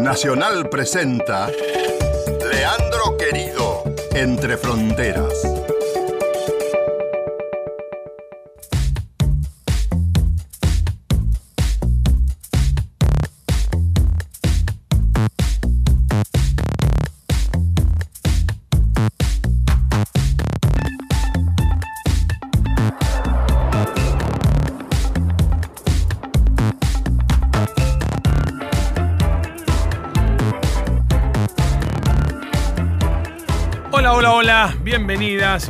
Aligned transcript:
Nacional 0.00 0.70
presenta 0.70 1.50
Leandro 2.50 3.18
Querido, 3.18 3.82
Entre 4.14 4.56
Fronteras. 4.56 5.34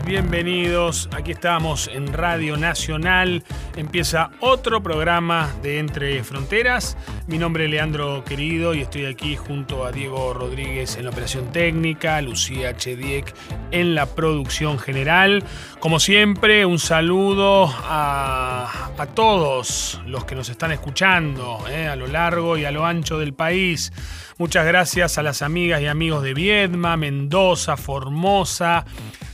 Bienvenidos. 0.05 1.09
Aquí 1.17 1.31
estamos 1.31 1.89
en 1.89 2.13
Radio 2.13 2.59
Nacional. 2.59 3.43
Empieza 3.77 4.31
otro 4.41 4.83
programa 4.83 5.51
de 5.63 5.79
Entre 5.79 6.23
Fronteras. 6.23 6.99
Mi 7.31 7.39
nombre 7.39 7.67
es 7.67 7.71
Leandro 7.71 8.25
Querido 8.25 8.75
y 8.75 8.81
estoy 8.81 9.05
aquí 9.05 9.37
junto 9.37 9.85
a 9.85 9.93
Diego 9.93 10.35
Rodríguez 10.35 10.97
en 10.97 11.05
la 11.05 11.11
operación 11.11 11.53
técnica, 11.53 12.21
Lucía 12.21 12.77
Chediek 12.77 13.33
en 13.71 13.95
la 13.95 14.07
producción 14.07 14.81
general. 14.81 15.45
Como 15.79 16.01
siempre, 16.01 16.67
un 16.67 16.81
saludo 16.81 17.73
a, 17.85 18.89
todos 19.15 20.01
los 20.07 20.25
que 20.25 20.35
nos 20.35 20.49
están 20.49 20.73
escuchando 20.73 21.65
eh, 21.71 21.87
a 21.87 21.95
lo 21.95 22.09
largo 22.09 22.59
y 22.59 22.65
a 22.65 22.73
lo 22.73 22.85
ancho 22.85 23.17
del 23.17 23.33
país. 23.33 23.93
Muchas 24.37 24.67
gracias 24.67 25.17
a 25.17 25.23
las 25.23 25.43
amigas 25.43 25.81
y 25.83 25.87
amigos 25.87 26.25
de 26.25 26.35
Viedma, 26.35 26.97
Mendoza, 26.97 27.77
Formosa, 27.77 28.85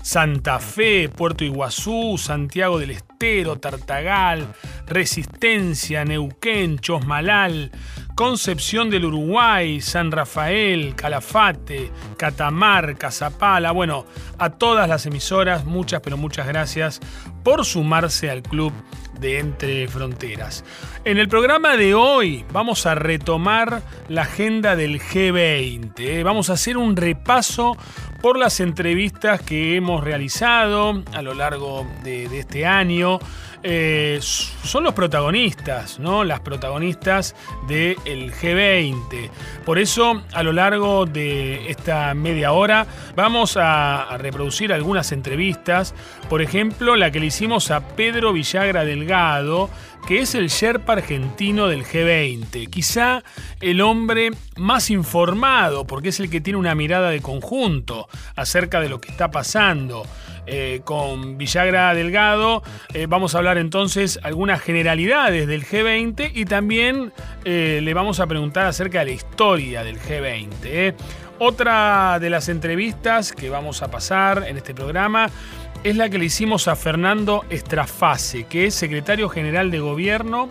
Santa 0.02 0.58
Fe, 0.58 1.08
Puerto 1.08 1.44
Iguazú, 1.44 2.18
Santiago 2.18 2.78
del 2.78 2.90
Tartagal, 3.18 4.46
Resistencia, 4.86 6.04
Neuquén, 6.04 6.78
Chosmalal, 6.78 7.70
Concepción 8.14 8.90
del 8.90 9.06
Uruguay, 9.06 9.80
San 9.80 10.10
Rafael, 10.12 10.94
Calafate, 10.94 11.90
Catamarca, 12.16 13.10
Zapala, 13.10 13.72
bueno, 13.72 14.06
a 14.38 14.50
todas 14.50 14.88
las 14.88 15.06
emisoras, 15.06 15.64
muchas 15.64 16.00
pero 16.00 16.16
muchas 16.16 16.46
gracias 16.46 17.00
por 17.42 17.64
sumarse 17.64 18.30
al 18.30 18.42
club 18.42 18.72
de 19.20 19.38
Entre 19.38 19.88
Fronteras. 19.88 20.64
En 21.04 21.18
el 21.18 21.28
programa 21.28 21.76
de 21.76 21.94
hoy 21.94 22.44
vamos 22.52 22.86
a 22.86 22.94
retomar 22.94 23.82
la 24.08 24.22
agenda 24.22 24.76
del 24.76 25.00
G20. 25.00 25.92
¿eh? 25.98 26.22
Vamos 26.22 26.50
a 26.50 26.54
hacer 26.54 26.76
un 26.76 26.96
repaso 26.96 27.76
por 28.20 28.38
las 28.38 28.60
entrevistas 28.60 29.40
que 29.40 29.76
hemos 29.76 30.02
realizado 30.02 31.02
a 31.12 31.22
lo 31.22 31.34
largo 31.34 31.86
de, 32.02 32.24
este 32.38 32.66
año. 32.66 33.18
Eh, 33.62 34.18
son 34.20 34.84
los 34.84 34.94
protagonistas, 34.94 35.98
¿no? 35.98 36.24
Las 36.24 36.40
protagonistas 36.40 37.34
del 37.66 37.96
G20. 38.32 39.30
Por 39.64 39.78
eso, 39.78 40.22
a 40.32 40.42
lo 40.42 40.52
largo 40.52 41.06
de 41.06 41.70
esta 41.70 42.14
media 42.14 42.52
hora, 42.52 42.86
vamos 43.14 43.56
a, 43.56 44.02
a, 44.02 44.18
reproducir 44.18 44.72
algunas 44.72 45.12
entrevistas. 45.12 45.94
Por 46.28 46.42
ejemplo, 46.42 46.96
la 46.96 47.10
que 47.10 47.20
le 47.20 47.26
hicimos 47.26 47.70
a 47.70 47.80
Pedro 47.80 48.32
Villagra 48.32 48.84
Delgado, 48.84 49.70
que 50.06 50.20
es 50.20 50.36
el 50.36 50.48
Sherpa 50.48 50.92
argentino 50.92 51.66
del 51.66 51.84
G20. 51.84 52.70
Quizá 52.70 53.24
el 53.60 53.80
hombre 53.80 54.30
más 54.56 54.90
informado, 54.90 55.86
porque 55.86 56.10
es 56.10 56.20
el 56.20 56.30
que 56.30 56.40
tiene 56.40 56.58
una 56.58 56.76
mirada 56.76 57.10
de 57.10 57.20
conjunto 57.20 58.08
acerca 58.36 58.80
de 58.80 58.88
lo 58.88 59.00
que 59.00 59.10
está 59.10 59.32
pasando. 59.32 60.04
Eh, 60.46 60.80
con 60.84 61.38
Villagra 61.38 61.92
Delgado. 61.92 62.62
Eh, 62.94 63.06
vamos 63.08 63.34
a 63.34 63.38
hablar 63.38 63.58
entonces 63.58 64.20
algunas 64.22 64.60
generalidades 64.60 65.48
del 65.48 65.64
G20 65.64 66.30
y 66.34 66.44
también 66.44 67.12
eh, 67.44 67.80
le 67.82 67.94
vamos 67.94 68.20
a 68.20 68.28
preguntar 68.28 68.66
acerca 68.66 69.00
de 69.00 69.06
la 69.06 69.10
historia 69.10 69.82
del 69.82 69.98
G20. 69.98 70.94
Otra 71.40 72.18
de 72.20 72.30
las 72.30 72.48
entrevistas 72.48 73.32
que 73.32 73.50
vamos 73.50 73.82
a 73.82 73.90
pasar 73.90 74.44
en 74.46 74.56
este 74.56 74.72
programa 74.72 75.28
es 75.82 75.96
la 75.96 76.08
que 76.08 76.18
le 76.18 76.26
hicimos 76.26 76.68
a 76.68 76.76
Fernando 76.76 77.44
Estrafase, 77.50 78.44
que 78.44 78.66
es 78.66 78.74
secretario 78.74 79.28
general 79.28 79.72
de 79.72 79.80
gobierno 79.80 80.48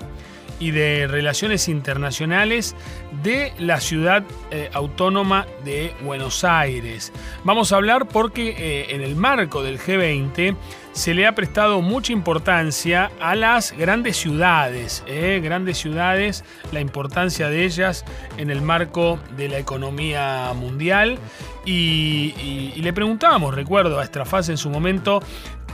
y 0.59 0.71
de 0.71 1.07
Relaciones 1.07 1.67
Internacionales 1.67 2.75
de 3.23 3.53
la 3.59 3.79
ciudad 3.79 4.23
eh, 4.51 4.69
autónoma 4.73 5.45
de 5.63 5.93
Buenos 6.01 6.43
Aires. 6.43 7.11
Vamos 7.43 7.71
a 7.71 7.77
hablar 7.77 8.07
porque 8.07 8.55
eh, 8.57 8.95
en 8.95 9.01
el 9.01 9.16
marco 9.16 9.63
del 9.63 9.79
G20 9.79 10.55
se 10.95 11.13
le 11.13 11.27
ha 11.27 11.35
prestado 11.35 11.81
mucha 11.81 12.13
importancia 12.13 13.11
a 13.19 13.35
las 13.35 13.73
grandes 13.73 14.16
ciudades, 14.16 15.03
eh, 15.07 15.41
grandes 15.43 15.77
ciudades, 15.77 16.45
la 16.72 16.79
importancia 16.79 17.49
de 17.49 17.66
ellas 17.66 18.05
en 18.37 18.49
el 18.49 18.61
marco 18.61 19.19
de 19.35 19.49
la 19.49 19.59
economía 19.59 20.53
mundial. 20.55 21.19
Y, 21.66 22.73
y, 22.75 22.81
le 22.81 22.93
preguntábamos, 22.93 23.55
recuerdo 23.55 23.99
a 23.99 24.03
Estrafaz 24.03 24.49
en 24.49 24.57
su 24.57 24.69
momento, 24.69 25.19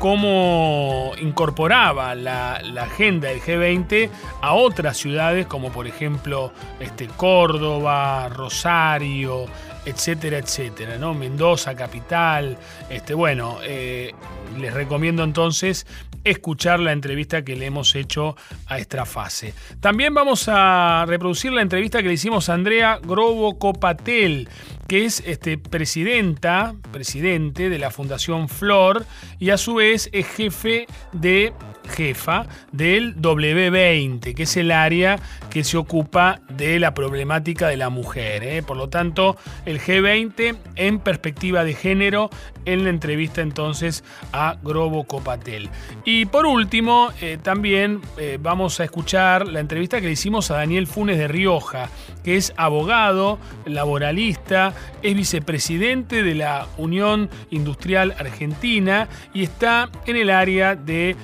cómo 0.01 1.12
incorporaba 1.22 2.16
la, 2.16 2.56
agenda 2.81 3.29
del 3.29 3.39
G20 3.39 4.09
a 4.41 4.56
otras 4.56 4.97
ciudades 4.97 5.45
como 5.45 5.72
por 5.72 5.85
ejemplo 5.85 6.51
este, 6.79 7.06
Córdoba, 7.06 8.28
Rosario, 8.29 9.45
etcétera, 9.86 10.38
etcétera, 10.38 10.97
¿no? 10.97 11.14
Mendoza, 11.14 11.75
capital. 11.75 12.58
Este, 12.90 13.14
bueno, 13.14 13.59
eh, 13.64 14.14
les 14.59 14.74
recomiendo 14.74 15.24
entonces 15.24 15.86
escuchar 16.24 16.80
la 16.80 16.92
entrevista 16.92 17.44
que 17.44 17.56
le 17.56 17.66
hemos 17.66 17.96
hecho 17.96 18.36
a 18.68 18.78
Estrafase. 18.78 19.53
También 19.80 20.14
vamos 20.14 20.47
a 20.47 21.06
reproducir 21.08 21.52
la 21.52 21.62
entrevista 21.62 22.02
que 22.02 22.09
le 22.09 22.14
hicimos 22.14 22.50
a 22.50 22.53
Andrea 22.53 23.00
Grobo 23.02 23.58
Copatel, 23.58 24.50
que 24.88 25.06
es 25.06 25.24
este, 25.25 25.58
presidenta, 25.58 26.75
presidente 26.92 27.69
de 27.69 27.80
la 27.80 27.92
Fundación 27.92 28.50
Flor 28.50 29.06
y 29.40 29.50
a 29.50 29.58
su 29.58 29.75
vez 29.75 30.09
es 30.13 30.28
jefe 30.28 30.86
de 31.12 31.53
jefa 31.91 32.47
del 32.72 33.16
W20, 33.18 34.34
que 34.34 34.44
es 34.44 34.57
el 34.57 34.72
área 34.72 35.19
que 35.50 35.63
se 35.63 35.78
ocupa 35.78 36.41
de 36.50 36.79
la 36.79 36.94
problemática 36.94 37.68
de 37.68 37.78
la 37.78 37.90
mujer. 37.90 38.44
¿eh? 38.44 38.63
Por 38.63 38.78
lo 38.78 38.90
tanto, 38.90 39.38
el 39.66 39.79
G20 39.79 40.56
en 40.75 41.00
perspectiva 41.00 41.63
de 41.63 41.74
género 41.74 42.30
en 42.66 42.84
la 42.84 42.90
entrevista 42.90 43.41
entonces 43.41 44.03
a 44.31 44.57
Grobo 44.63 45.03
Copatel. 45.06 45.69
Y 46.06 46.25
por 46.25 46.46
último, 46.46 47.09
eh, 47.22 47.38
también 47.41 48.01
eh, 48.18 48.38
vamos 48.41 48.80
a 48.80 48.84
escuchar 48.84 49.47
la 49.47 49.59
entrevista 49.59 50.00
que 50.00 50.07
le 50.07 50.13
hicimos 50.13 50.51
a 50.51 50.56
Daniel 50.56 50.88
Funes 50.88 51.18
de 51.18 51.28
Rioja, 51.28 51.90
que 52.24 52.38
es 52.38 52.53
abogado, 52.57 53.40
laboralista, 53.66 54.74
es 55.01 55.16
vicepresidente 55.16 56.24
de 56.24 56.35
la 56.35 56.68
Unión 56.78 57.30
Industrial 57.50 58.16
Argentina 58.18 59.07
y 59.34 59.44
está 59.44 59.90
en 60.06 60.16
el 60.16 60.30
área 60.30 60.75
de 60.75 61.16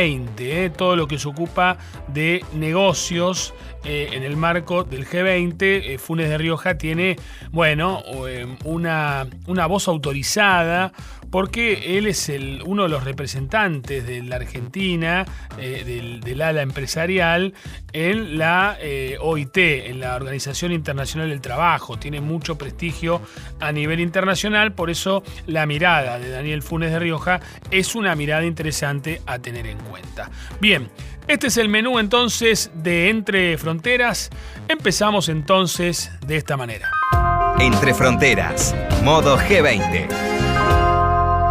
B20, 0.00 0.40
eh, 0.40 0.70
todo 0.70 0.96
lo 0.96 1.06
que 1.06 1.18
se 1.18 1.28
ocupa 1.28 1.78
de 2.08 2.44
negocios. 2.54 3.54
Eh, 3.84 4.10
en 4.12 4.22
el 4.24 4.36
marco 4.36 4.84
del 4.84 5.06
G20, 5.06 5.56
eh, 5.60 5.98
Funes 5.98 6.28
de 6.28 6.36
Rioja 6.36 6.76
tiene, 6.76 7.16
bueno, 7.50 8.02
eh, 8.28 8.46
una, 8.64 9.26
una, 9.46 9.66
voz 9.66 9.88
autorizada 9.88 10.92
porque 11.30 11.96
él 11.96 12.06
es 12.06 12.28
el, 12.28 12.62
uno 12.66 12.82
de 12.82 12.88
los 12.90 13.04
representantes 13.04 14.06
de 14.06 14.22
la 14.22 14.36
Argentina, 14.36 15.24
del, 15.56 16.20
del, 16.20 16.42
ala 16.42 16.60
empresarial, 16.60 17.54
en 17.92 18.36
la 18.36 18.76
OIT, 19.20 19.56
en 19.56 20.00
la 20.00 20.16
Organización 20.16 20.72
Internacional 20.72 21.28
del 21.28 21.40
Trabajo. 21.40 22.00
Tiene 22.00 22.20
mucho 22.20 22.58
prestigio 22.58 23.22
a 23.60 23.70
nivel 23.70 24.00
internacional, 24.00 24.72
por 24.72 24.90
eso 24.90 25.22
la 25.46 25.66
mirada 25.66 26.18
de 26.18 26.30
Daniel 26.30 26.62
Funes 26.62 26.90
de 26.90 26.98
Rioja 26.98 27.38
es 27.70 27.94
una 27.94 28.16
mirada 28.16 28.44
interesante 28.44 29.22
a 29.24 29.38
tener 29.38 29.68
en 29.68 29.78
cuenta. 29.78 30.30
Bien, 30.60 30.90
este 31.28 31.48
es 31.48 31.56
el 31.56 31.68
menú 31.68 31.98
entonces 31.98 32.70
de 32.74 33.08
Entre 33.08 33.56
Fronteras. 33.58 34.30
Empezamos 34.68 35.28
entonces 35.28 36.10
de 36.26 36.36
esta 36.36 36.56
manera. 36.56 36.90
Entre 37.58 37.94
Fronteras, 37.94 38.74
modo 39.04 39.38
G20. 39.38 40.39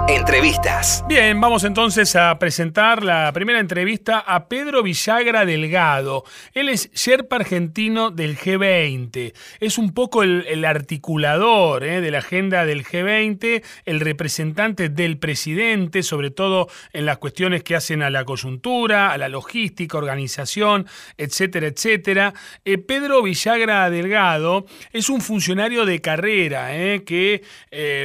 Entrevistas. 0.09 1.05
Bien, 1.07 1.39
vamos 1.39 1.63
entonces 1.63 2.15
a 2.15 2.39
presentar 2.39 3.03
la 3.03 3.31
primera 3.31 3.59
entrevista 3.59 4.19
a 4.19 4.47
Pedro 4.47 4.81
Villagra 4.81 5.45
Delgado. 5.45 6.23
Él 6.53 6.69
es 6.69 6.91
Sherpa 6.93 7.35
argentino 7.35 8.09
del 8.09 8.35
G20. 8.35 9.33
Es 9.59 9.77
un 9.77 9.93
poco 9.93 10.23
el, 10.23 10.65
articulador 10.65 11.83
eh, 11.83 12.01
de 12.01 12.09
la 12.09 12.17
agenda 12.17 12.65
del 12.65 12.83
G20, 12.83 13.63
el 13.85 13.99
representante 13.99 14.89
del 14.89 15.19
presidente, 15.19 16.01
sobre 16.01 16.31
todo 16.31 16.69
en 16.91 17.05
las 17.05 17.19
cuestiones 17.19 17.63
que 17.63 17.75
hacen 17.75 18.01
a 18.01 18.09
la 18.09 18.25
coyuntura, 18.25 19.11
a 19.11 19.17
la 19.19 19.29
logística, 19.29 19.99
organización, 19.99 20.87
etcétera, 21.17 21.67
etcétera. 21.67 22.33
Eh, 22.65 22.79
Pedro 22.79 23.21
Villagra 23.21 23.91
Delgado 23.91 24.65
es 24.91 25.07
un 25.09 25.21
funcionario 25.21 25.85
de 25.85 26.01
carrera 26.01 26.75
eh, 26.75 27.03
que, 27.05 27.43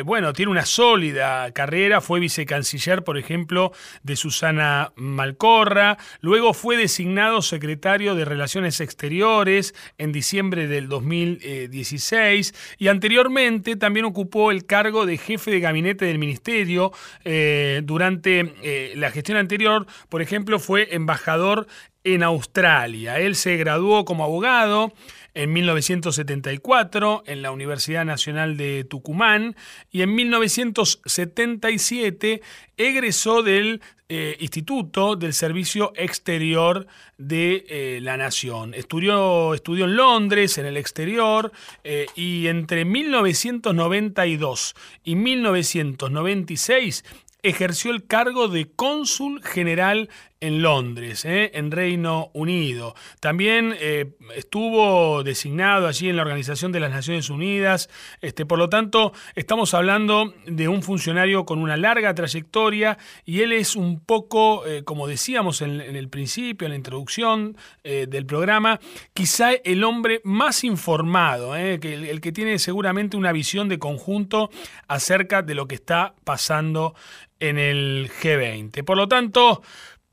bueno, 0.05 0.35
tiene 0.35 0.53
una 0.53 0.67
sólida 0.67 1.51
carrera 1.53 1.94
fue 2.01 2.21
vicecanciller, 2.21 3.05
por 3.05 3.19
ejemplo, 3.19 3.73
de 4.03 4.17
Susana 4.17 4.93
Malcorra, 4.97 5.99
luego 6.21 6.55
fue 6.55 6.77
designado 6.77 7.43
secretario 7.43 8.15
de 8.15 8.25
Relaciones 8.25 8.81
Exteriores 8.81 9.75
en 9.99 10.13
diciembre 10.13 10.67
del 10.67 10.89
2016 10.89 12.55
y 12.79 12.89
anteriormente 12.89 13.77
también 13.77 14.07
ocupó 14.07 14.51
el 14.51 14.67
cargo 14.67 15.07
de 15.07 15.19
jefe 15.19 15.51
de 15.51 15.61
gabinete 15.61 16.05
del 16.05 16.19
ministerio. 16.19 16.93
Eh, 17.25 17.83
durante 17.85 18.55
eh, 18.63 18.93
la 18.97 19.11
gestión 19.11 19.39
anterior, 19.39 19.87
por 20.09 20.23
ejemplo, 20.23 20.59
fue 20.59 20.95
embajador 20.95 21.67
en 22.05 22.23
Australia. 22.23 23.19
Él 23.19 23.35
se 23.35 23.57
graduó 23.57 24.05
como 24.05 24.25
abogado 24.25 24.93
en 25.35 25.53
1974 25.53 27.25
en 27.27 27.43
la 27.43 27.51
Universidad 27.51 28.05
Nacional 28.05 28.57
de 28.57 28.85
Tucumán 28.85 29.57
y 29.91 30.03
en 30.03 30.15
1977 30.15 32.41
egresó 32.77 33.43
del 33.43 33.83
eh, 34.09 34.37
Instituto 34.39 35.17
del 35.17 35.33
Servicio 35.33 35.93
Exterior 35.97 36.87
de 37.19 37.65
eh, 37.69 37.99
la 38.03 38.17
Nación. 38.17 38.73
Estudió, 38.75 39.55
estudió, 39.55 39.87
en 39.87 39.97
Londres, 39.97 40.57
en 40.59 40.67
el 40.67 40.77
exterior, 40.77 41.51
eh, 41.83 42.07
y 42.15 42.47
entre 42.49 42.85
1992 42.85 44.77
y 45.05 45.17
1996 45.17 47.05
ejerció 47.43 47.91
el 47.91 48.07
cargo 48.07 48.47
de 48.49 48.71
cónsul 48.75 49.43
general 49.43 50.09
en 50.41 50.63
Londres, 50.63 51.25
¿eh? 51.25 51.51
en 51.55 51.71
Reino 51.71 52.31
Unido. 52.35 52.95
También 53.21 53.75
eh, 53.79 54.15
estuvo 54.37 55.23
designado 55.23 55.87
allí 55.87 56.09
en 56.09 56.17
la 56.17 56.23
Organización 56.23 56.71
de 56.73 56.81
las 56.81 56.91
Naciones 56.91 57.31
Unidas. 57.31 57.89
Este, 58.21 58.45
por 58.45 58.59
lo 58.59 58.69
tanto, 58.69 59.13
estamos 59.35 59.73
hablando 59.75 60.35
de 60.47 60.69
un 60.69 60.83
funcionario 60.83 61.47
con 61.47 61.61
una 61.61 61.77
larga 61.77 62.15
trayectoria 62.15 62.99
y 63.25 63.41
él 63.41 63.53
es 63.53 63.75
un 63.75 64.01
poco, 64.01 64.67
eh, 64.67 64.85
como 64.85 65.07
decíamos 65.07 65.63
en, 65.63 65.81
el 65.81 66.09
principio, 66.09 66.67
en 66.67 66.73
la 66.73 66.77
introducción 66.77 67.57
del 67.83 68.27
programa, 68.27 68.81
quizá 69.13 69.53
el 69.53 69.85
hombre 69.85 70.21
más 70.25 70.65
informado, 70.65 71.53
que 71.53 71.95
el, 71.95 72.05
el 72.05 72.21
que 72.21 72.33
tiene 72.33 72.59
seguramente 72.59 73.17
una 73.17 73.33
visión 73.33 73.69
de 73.69 73.79
conjunto 73.79 74.51
acerca 74.89 75.43
de 75.43 75.55
lo 75.55 75.67
que 75.67 75.75
está 75.75 76.15
pasando 76.25 76.95
en 77.41 77.59
el 77.59 78.11
G20. 78.23 78.85
Por 78.85 78.97
lo 78.97 79.09
tanto, 79.09 79.63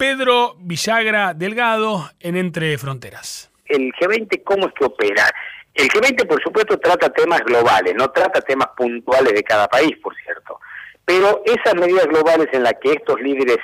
Pedro 0.01 0.55
Villagra 0.57 1.35
Delgado 1.35 2.09
en 2.19 2.35
Entre 2.35 2.75
Fronteras. 2.79 3.51
El 3.67 3.93
G20, 3.93 4.41
¿cómo 4.43 4.65
es 4.65 4.73
que 4.73 4.85
opera? 4.85 5.29
El 5.75 5.89
G20, 5.89 6.27
por 6.27 6.41
supuesto, 6.41 6.79
trata 6.79 7.13
temas 7.13 7.41
globales, 7.41 7.93
no 7.93 8.09
trata 8.09 8.41
temas 8.41 8.69
puntuales 8.75 9.31
de 9.31 9.43
cada 9.43 9.67
país, 9.67 9.95
por 10.01 10.15
cierto. 10.15 10.59
Pero 11.05 11.43
esas 11.45 11.75
medidas 11.75 12.07
globales 12.07 12.47
en 12.51 12.63
las 12.63 12.73
que 12.81 12.93
estos 12.93 13.21
líderes 13.21 13.59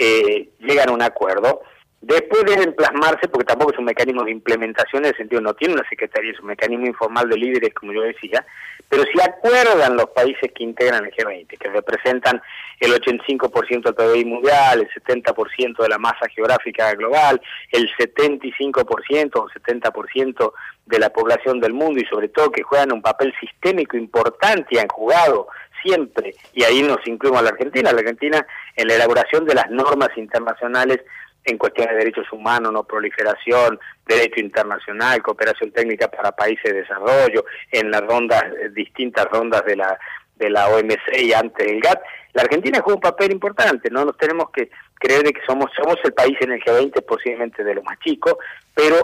eh, 0.00 0.48
llegan 0.58 0.88
a 0.88 0.92
un 0.92 1.02
acuerdo, 1.02 1.62
Después 2.06 2.44
deben 2.44 2.72
plasmarse, 2.72 3.26
porque 3.26 3.46
tampoco 3.46 3.72
es 3.72 3.78
un 3.80 3.84
mecanismo 3.84 4.22
de 4.22 4.30
implementación 4.30 5.04
en 5.04 5.10
el 5.10 5.16
sentido, 5.16 5.40
no 5.40 5.54
tiene 5.54 5.74
una 5.74 5.88
secretaría, 5.88 6.30
es 6.30 6.38
un 6.38 6.46
mecanismo 6.46 6.86
informal 6.86 7.28
de 7.28 7.36
líderes, 7.36 7.74
como 7.74 7.92
yo 7.92 8.02
decía, 8.02 8.46
pero 8.88 9.02
si 9.12 9.20
acuerdan 9.20 9.96
los 9.96 10.10
países 10.10 10.52
que 10.54 10.62
integran 10.62 11.04
el 11.04 11.10
G20, 11.10 11.58
que 11.58 11.68
representan 11.68 12.40
el 12.78 12.92
85% 12.92 13.92
del 13.92 14.12
PIB 14.12 14.26
mundial, 14.26 14.82
el 14.82 15.02
70% 15.02 15.82
de 15.82 15.88
la 15.88 15.98
masa 15.98 16.28
geográfica 16.32 16.94
global, 16.94 17.40
el 17.72 17.90
75% 17.96 19.30
o 19.34 19.48
70% 19.48 20.52
de 20.86 20.98
la 21.00 21.10
población 21.10 21.58
del 21.58 21.72
mundo 21.72 22.00
y 22.00 22.04
sobre 22.04 22.28
todo 22.28 22.52
que 22.52 22.62
juegan 22.62 22.92
un 22.92 23.02
papel 23.02 23.34
sistémico 23.40 23.96
importante 23.96 24.76
y 24.76 24.78
han 24.78 24.86
jugado 24.86 25.48
siempre, 25.82 26.36
y 26.52 26.62
ahí 26.62 26.82
nos 26.82 27.04
incluimos 27.06 27.40
a 27.40 27.44
la 27.44 27.50
Argentina, 27.50 27.90
la 27.90 27.98
Argentina 27.98 28.46
en 28.76 28.86
la 28.86 28.94
elaboración 28.94 29.44
de 29.44 29.54
las 29.54 29.68
normas 29.70 30.10
internacionales 30.16 31.00
en 31.46 31.58
cuestiones 31.58 31.94
de 31.94 31.98
derechos 31.98 32.26
humanos, 32.32 32.72
no 32.72 32.84
proliferación, 32.84 33.78
derecho 34.06 34.40
internacional, 34.40 35.22
cooperación 35.22 35.70
técnica 35.70 36.08
para 36.08 36.32
países 36.32 36.64
de 36.64 36.82
desarrollo, 36.82 37.44
en 37.70 37.90
las 37.90 38.02
rondas, 38.02 38.42
eh, 38.60 38.68
distintas 38.70 39.26
rondas 39.26 39.64
de 39.64 39.76
la 39.76 39.98
de 40.36 40.50
la 40.50 40.68
OMC 40.68 41.22
y 41.22 41.32
antes 41.32 41.66
del 41.66 41.80
GATT, 41.80 41.98
la 42.34 42.42
Argentina 42.42 42.80
juega 42.82 42.96
un 42.96 43.00
papel 43.00 43.32
importante, 43.32 43.88
no 43.90 44.04
nos 44.04 44.18
tenemos 44.18 44.50
que 44.50 44.70
creer 44.98 45.22
de 45.22 45.32
que 45.32 45.40
somos 45.46 45.70
somos 45.74 45.96
el 46.04 46.12
país 46.12 46.36
en 46.40 46.52
el 46.52 46.62
G20 46.62 47.02
posiblemente 47.06 47.64
de 47.64 47.74
los 47.74 47.84
más 47.84 47.98
chicos, 48.00 48.34
pero 48.74 48.96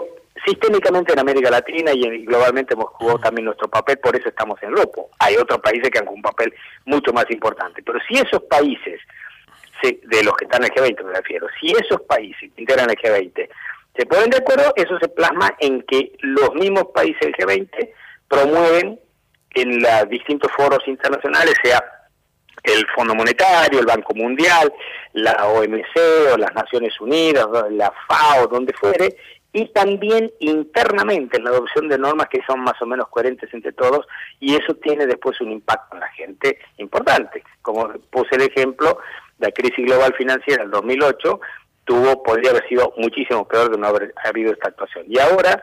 sistémicamente 0.45 1.13
en 1.13 1.19
América 1.19 1.49
Latina 1.49 1.91
y 1.93 2.25
globalmente 2.25 2.73
hemos 2.73 2.89
jugado 2.89 3.19
también 3.19 3.45
nuestro 3.45 3.67
papel, 3.67 3.97
por 3.97 4.15
eso 4.15 4.29
estamos 4.29 4.61
en 4.61 4.71
grupo. 4.71 5.09
Hay 5.19 5.35
otros 5.35 5.59
países 5.59 5.89
que 5.89 5.99
han 5.99 6.05
jugado 6.05 6.17
un 6.17 6.21
papel 6.21 6.53
mucho 6.85 7.13
más 7.13 7.25
importante, 7.31 7.81
pero 7.83 7.99
si 8.07 8.15
esos 8.15 8.43
países 8.43 8.99
de 10.03 10.23
los 10.23 10.33
que 10.35 10.45
están 10.45 10.63
en 10.63 10.71
el 10.71 10.77
G20 10.77 11.03
me 11.03 11.13
refiero, 11.13 11.47
si 11.59 11.71
esos 11.71 12.01
países 12.01 12.51
que 12.55 12.61
integran 12.61 12.89
el 12.89 12.95
G20 12.95 13.49
se 13.95 14.05
ponen 14.05 14.29
de 14.29 14.37
acuerdo, 14.37 14.73
eso 14.75 14.97
se 14.99 15.07
plasma 15.09 15.55
en 15.59 15.83
que 15.83 16.13
los 16.19 16.53
mismos 16.55 16.85
países 16.93 17.19
del 17.21 17.35
G20 17.35 17.89
promueven 18.27 18.99
en 19.53 19.81
los 19.81 20.09
distintos 20.09 20.51
foros 20.51 20.79
internacionales, 20.87 21.53
sea 21.63 21.83
el 22.63 22.85
Fondo 22.95 23.13
Monetario, 23.13 23.79
el 23.79 23.85
Banco 23.85 24.15
Mundial, 24.15 24.73
la 25.13 25.47
OMC 25.47 26.33
o 26.33 26.37
las 26.37 26.53
Naciones 26.53 26.99
Unidas, 26.99 27.45
la 27.71 27.93
FAO, 28.07 28.47
donde 28.47 28.73
fuere, 28.73 29.15
y 29.53 29.67
también 29.67 30.31
internamente 30.39 31.37
en 31.37 31.43
la 31.43 31.51
adopción 31.51 31.87
de 31.87 31.99
normas 31.99 32.27
que 32.27 32.41
son 32.45 32.59
más 32.61 32.81
o 32.81 32.87
menos 32.87 33.07
coherentes 33.09 33.53
entre 33.53 33.71
todos 33.71 34.05
y 34.39 34.55
eso 34.55 34.73
tiene 34.75 35.05
después 35.05 35.39
un 35.41 35.51
impacto 35.51 35.95
en 35.95 36.01
la 36.01 36.09
gente 36.09 36.57
importante. 36.77 37.43
Como 37.61 37.87
puse 38.09 38.35
el 38.35 38.41
ejemplo, 38.41 38.97
la 39.37 39.51
crisis 39.51 39.85
global 39.85 40.13
financiera 40.17 40.63
del 40.63 40.71
2008 40.71 41.39
tuvo, 41.85 42.23
podría 42.23 42.49
haber 42.49 42.67
sido 42.67 42.93
muchísimo 42.97 43.47
peor 43.47 43.69
de 43.69 43.77
no 43.77 43.87
haber 43.87 44.13
habido 44.25 44.51
esta 44.51 44.69
actuación. 44.69 45.05
Y 45.07 45.19
ahora, 45.19 45.61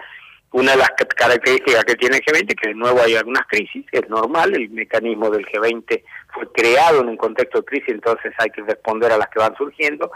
una 0.52 0.72
de 0.72 0.78
las 0.78 0.90
características 1.16 1.84
que 1.84 1.96
tiene 1.96 2.18
el 2.18 2.22
G20, 2.22 2.54
que 2.60 2.68
de 2.68 2.74
nuevo 2.74 3.00
hay 3.00 3.16
algunas 3.16 3.46
crisis, 3.48 3.84
es 3.90 4.08
normal, 4.08 4.54
el 4.54 4.70
mecanismo 4.70 5.30
del 5.30 5.46
G20 5.46 6.02
fue 6.32 6.52
creado 6.52 7.00
en 7.00 7.08
un 7.08 7.16
contexto 7.16 7.58
de 7.58 7.64
crisis, 7.64 7.88
entonces 7.88 8.32
hay 8.38 8.50
que 8.50 8.62
responder 8.62 9.10
a 9.10 9.18
las 9.18 9.28
que 9.28 9.40
van 9.40 9.56
surgiendo. 9.56 10.12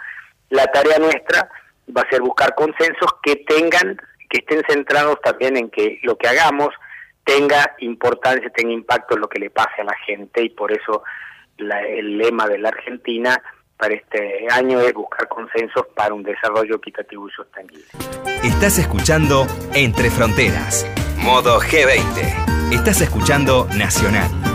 La 0.50 0.66
tarea 0.66 0.98
nuestra 0.98 1.48
va 1.94 2.02
a 2.02 2.10
ser 2.10 2.20
buscar 2.20 2.54
consensos 2.54 3.10
que 3.22 3.36
tengan, 3.36 3.96
que 4.28 4.38
estén 4.38 4.62
centrados 4.68 5.20
también 5.22 5.56
en 5.56 5.70
que 5.70 6.00
lo 6.02 6.16
que 6.16 6.28
hagamos 6.28 6.70
tenga 7.24 7.74
importancia, 7.78 8.50
tenga 8.50 8.72
impacto 8.72 9.14
en 9.14 9.20
lo 9.20 9.28
que 9.28 9.40
le 9.40 9.50
pase 9.50 9.80
a 9.80 9.84
la 9.84 9.96
gente 10.06 10.42
y 10.42 10.50
por 10.50 10.72
eso 10.72 11.02
el 11.56 12.18
lema 12.18 12.46
de 12.46 12.58
la 12.58 12.68
Argentina 12.68 13.40
para 13.76 13.94
este 13.94 14.46
año 14.50 14.80
es 14.80 14.92
buscar 14.92 15.28
consensos 15.28 15.86
para 15.94 16.14
un 16.14 16.22
desarrollo 16.22 16.76
equitativo 16.76 17.28
y 17.28 17.32
sostenible. 17.32 17.84
Estás 18.42 18.78
escuchando 18.78 19.46
Entre 19.74 20.10
Fronteras, 20.10 20.86
modo 21.18 21.60
G20. 21.60 22.72
Estás 22.72 23.00
escuchando 23.00 23.66
Nacional 23.76 24.53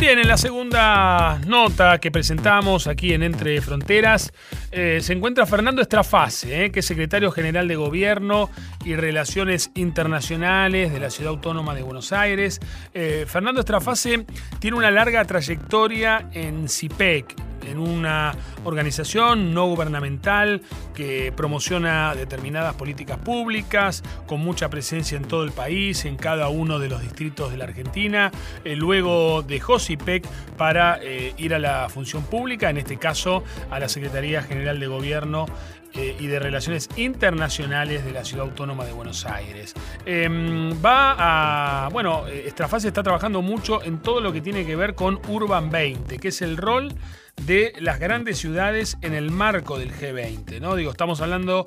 Bien, 0.00 0.18
en 0.18 0.28
la 0.28 0.38
segunda 0.38 1.38
nota 1.46 1.98
que 1.98 2.10
presentamos 2.10 2.86
aquí 2.86 3.12
en 3.12 3.22
Entre 3.22 3.60
Fronteras 3.60 4.32
eh, 4.72 5.00
se 5.02 5.12
encuentra 5.12 5.44
Fernando 5.44 5.82
Estrafase, 5.82 6.64
eh, 6.64 6.72
que 6.72 6.80
es 6.80 6.86
secretario 6.86 7.30
general 7.30 7.68
de 7.68 7.76
Gobierno 7.76 8.48
y 8.82 8.96
Relaciones 8.96 9.70
Internacionales 9.74 10.90
de 10.90 11.00
la 11.00 11.10
Ciudad 11.10 11.32
Autónoma 11.34 11.74
de 11.74 11.82
Buenos 11.82 12.14
Aires. 12.14 12.60
Eh, 12.94 13.26
Fernando 13.28 13.60
Estrafase 13.60 14.24
tiene 14.58 14.78
una 14.78 14.90
larga 14.90 15.22
trayectoria 15.26 16.30
en 16.32 16.70
CIPEC, 16.70 17.34
en 17.66 17.78
una 17.78 18.34
organización 18.64 19.54
no 19.54 19.66
gubernamental 19.66 20.62
que 20.94 21.32
promociona 21.36 22.14
determinadas 22.14 22.74
políticas 22.74 23.18
públicas, 23.18 24.02
con 24.26 24.40
mucha 24.40 24.68
presencia 24.68 25.16
en 25.16 25.24
todo 25.24 25.44
el 25.44 25.52
país, 25.52 26.04
en 26.04 26.16
cada 26.16 26.48
uno 26.48 26.78
de 26.78 26.88
los 26.88 27.00
distritos 27.02 27.50
de 27.50 27.56
la 27.56 27.64
Argentina. 27.64 28.30
Eh, 28.64 28.76
luego 28.76 29.42
dejó 29.42 29.78
CIPEC 29.78 30.26
para 30.56 30.98
eh, 31.02 31.34
ir 31.38 31.54
a 31.54 31.58
la 31.58 31.88
función 31.88 32.22
pública, 32.24 32.70
en 32.70 32.78
este 32.78 32.98
caso 32.98 33.44
a 33.70 33.78
la 33.78 33.88
Secretaría 33.88 34.42
General 34.42 34.78
de 34.78 34.86
Gobierno 34.86 35.46
eh, 35.94 36.16
y 36.20 36.26
de 36.28 36.38
Relaciones 36.38 36.88
Internacionales 36.96 38.04
de 38.04 38.12
la 38.12 38.24
Ciudad 38.24 38.46
Autónoma 38.46 38.84
de 38.84 38.92
Buenos 38.92 39.26
Aires. 39.26 39.74
Em, 40.06 40.72
va 40.84 41.16
a. 41.18 41.88
Bueno, 41.88 42.26
Estrafase 42.28 42.88
está 42.88 43.02
trabajando 43.02 43.42
mucho 43.42 43.82
en 43.82 43.98
todo 43.98 44.20
lo 44.20 44.32
que 44.32 44.40
tiene 44.40 44.64
que 44.64 44.76
ver 44.76 44.94
con 44.94 45.20
Urban 45.28 45.70
20, 45.70 46.18
que 46.18 46.28
es 46.28 46.42
el 46.42 46.56
rol 46.56 46.94
de 47.46 47.72
las 47.78 47.98
grandes 47.98 48.38
ciudades 48.38 48.96
en 49.02 49.14
el 49.14 49.30
marco 49.30 49.78
del 49.78 49.92
G20. 49.92 50.60
¿no? 50.60 50.76
Digo, 50.76 50.90
estamos 50.90 51.20
hablando 51.20 51.64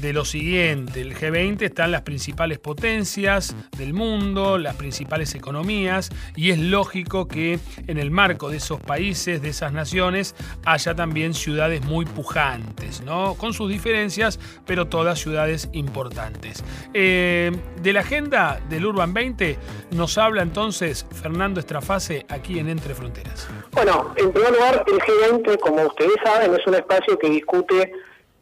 de 0.00 0.12
lo 0.12 0.24
siguiente. 0.24 1.00
El 1.00 1.16
G20 1.16 1.62
están 1.62 1.90
las 1.90 2.02
principales 2.02 2.58
potencias 2.58 3.54
del 3.76 3.94
mundo, 3.94 4.58
las 4.58 4.76
principales 4.76 5.34
economías, 5.34 6.10
y 6.36 6.50
es 6.50 6.58
lógico 6.58 7.26
que 7.26 7.58
en 7.86 7.98
el 7.98 8.10
marco 8.10 8.50
de 8.50 8.58
esos 8.58 8.80
países, 8.80 9.42
de 9.42 9.48
esas 9.48 9.72
naciones, 9.72 10.34
haya 10.64 10.94
también 10.94 11.34
ciudades 11.34 11.84
muy 11.84 12.04
pujantes, 12.04 13.02
¿no? 13.02 13.34
Con 13.34 13.52
sus 13.52 13.70
diferencias, 13.70 14.38
pero 14.66 14.86
todas 14.86 15.18
ciudades 15.18 15.68
importantes. 15.72 16.64
Eh, 16.94 17.52
de 17.82 17.92
la 17.92 18.00
agenda 18.00 18.60
del 18.68 18.86
Urban 18.86 19.12
20 19.12 19.58
nos 19.92 20.18
habla 20.18 20.42
entonces 20.42 21.06
Fernando 21.10 21.60
Estrafase 21.60 22.26
aquí 22.28 22.58
en 22.58 22.68
Entre 22.68 22.94
Fronteras. 22.94 23.48
Bueno, 23.72 24.12
en 24.16 24.32
primer 24.32 24.52
lugar, 24.52 24.84
el 24.86 24.98
G20, 25.08 25.58
como 25.58 25.86
ustedes 25.86 26.16
saben, 26.22 26.54
es 26.54 26.66
un 26.66 26.74
espacio 26.74 27.18
que 27.18 27.30
discute 27.30 27.92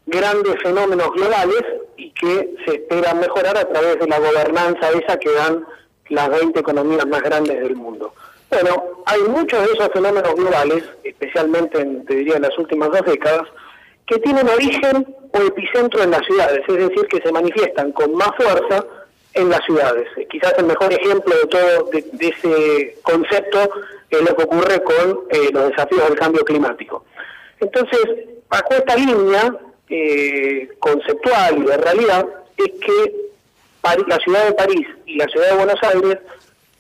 grandes 0.07 0.55
fenómenos 0.63 1.13
globales 1.13 1.63
y 1.97 2.11
que 2.11 2.55
se 2.65 2.75
espera 2.75 3.15
mejorar 3.15 3.57
a 3.57 3.69
través 3.69 3.99
de 3.99 4.07
la 4.07 4.19
gobernanza 4.19 4.91
esa 4.91 5.19
que 5.19 5.33
dan 5.33 5.65
las 6.09 6.29
20 6.29 6.59
economías 6.61 7.07
más 7.07 7.23
grandes 7.23 7.61
del 7.61 7.77
mundo. 7.77 8.13
Bueno, 8.51 9.03
hay 9.07 9.21
muchos 9.23 9.61
de 9.67 9.73
esos 9.73 9.89
fenómenos 9.93 10.35
globales, 10.35 10.85
especialmente 11.03 11.81
en, 11.81 12.05
te 12.07 12.15
diría 12.15 12.37
en 12.37 12.43
las 12.43 12.57
últimas 12.59 12.91
dos 12.91 13.05
décadas, 13.05 13.49
que 14.07 14.19
tienen 14.19 14.49
origen 14.49 15.15
o 15.33 15.39
epicentro 15.41 16.03
en 16.03 16.13
las 16.13 16.25
ciudades, 16.25 16.63
es 16.69 16.77
decir, 16.77 17.07
que 17.09 17.21
se 17.21 17.33
manifiestan 17.33 17.91
con 17.93 18.15
más 18.15 18.31
fuerza 18.37 18.85
en 19.35 19.51
las 19.51 19.65
ciudades. 19.65 20.09
Quizás 20.31 20.55
el 20.59 20.67
mejor 20.67 20.93
ejemplo 20.93 21.35
de 21.37 21.47
todo 21.47 21.91
de, 21.91 22.29
ese 22.29 22.99
concepto 23.03 23.71
es 24.11 24.21
lo 24.21 24.37
que 24.37 24.45
ocurre 24.45 24.83
con 24.83 25.25
eh, 25.31 25.51
los 25.53 25.71
desafíos 25.71 26.09
del 26.09 26.19
cambio 26.19 26.45
climático. 26.45 27.05
Entonces, 27.61 28.03
bajo 28.49 28.75
esta 28.75 28.97
línea, 28.97 29.57
eh, 29.89 30.69
conceptual 30.81 31.59
y 31.59 31.63
de 31.63 31.77
realidad 31.77 32.27
es 32.57 32.73
que 32.81 33.27
la 34.09 34.17
ciudad 34.19 34.47
de 34.47 34.53
París 34.55 34.87
y 35.07 35.17
la 35.17 35.27
ciudad 35.27 35.51
de 35.51 35.57
Buenos 35.57 35.81
Aires 35.83 36.19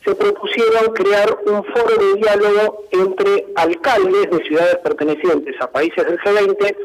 se 0.04 0.14
propusieron 0.14 0.92
crear 0.92 1.38
un 1.46 1.64
foro 1.64 1.96
de 1.96 2.20
diálogo 2.20 2.84
entre 2.90 3.46
alcaldes 3.54 4.28
de 4.30 4.44
ciudades 4.44 4.76
pertenecientes 4.78 5.54
a 5.60 5.70
países 5.70 6.04
del 6.04 6.18
G20 6.18 6.76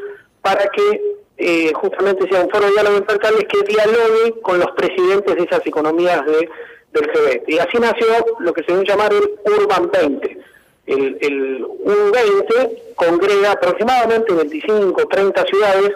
para 0.42 0.64
que 0.68 1.16
eh, 1.38 1.72
justamente 1.74 2.28
sea 2.28 2.44
un 2.44 2.50
foro 2.50 2.66
de 2.66 2.72
diálogo 2.72 2.96
entre 2.98 3.14
alcaldes 3.14 3.44
que 3.46 3.62
dialogue 3.66 4.40
con 4.42 4.60
los 4.60 4.70
presidentes 4.76 5.34
de 5.34 5.42
esas 5.42 5.66
economías 5.66 6.24
de, 6.24 6.48
del 6.92 7.10
G20. 7.10 7.42
Y 7.46 7.58
así 7.58 7.78
nació 7.78 8.06
lo 8.38 8.52
que 8.52 8.64
se 8.64 8.72
debe 8.72 8.86
llamar 8.86 9.12
el 9.12 9.52
Urban 9.52 9.90
20. 9.90 10.38
El, 10.86 11.18
el 11.20 11.64
U20 11.64 12.94
congrega 12.96 13.52
aproximadamente 13.52 14.32
25 14.32 15.06
30 15.06 15.44
ciudades 15.46 15.92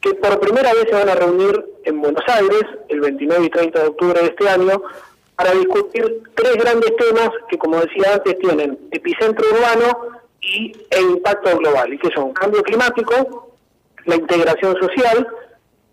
que 0.00 0.14
por 0.14 0.38
primera 0.38 0.72
vez 0.74 0.84
se 0.88 0.94
van 0.94 1.08
a 1.08 1.14
reunir 1.14 1.64
en 1.84 2.00
Buenos 2.00 2.24
Aires 2.26 2.62
el 2.88 3.00
29 3.00 3.46
y 3.46 3.50
30 3.50 3.80
de 3.80 3.88
octubre 3.88 4.20
de 4.20 4.26
este 4.26 4.48
año 4.48 4.82
para 5.36 5.52
discutir 5.52 6.22
tres 6.34 6.56
grandes 6.56 6.94
temas 6.96 7.30
que, 7.48 7.58
como 7.58 7.80
decía 7.80 8.14
antes, 8.14 8.38
tienen 8.38 8.78
epicentro 8.90 9.44
urbano 9.50 10.20
y, 10.40 10.72
e 10.90 11.00
impacto 11.00 11.56
global, 11.58 11.92
y 11.92 11.98
que 11.98 12.10
son 12.14 12.32
cambio 12.32 12.62
climático, 12.62 13.56
la 14.04 14.16
integración 14.16 14.76
social 14.78 15.26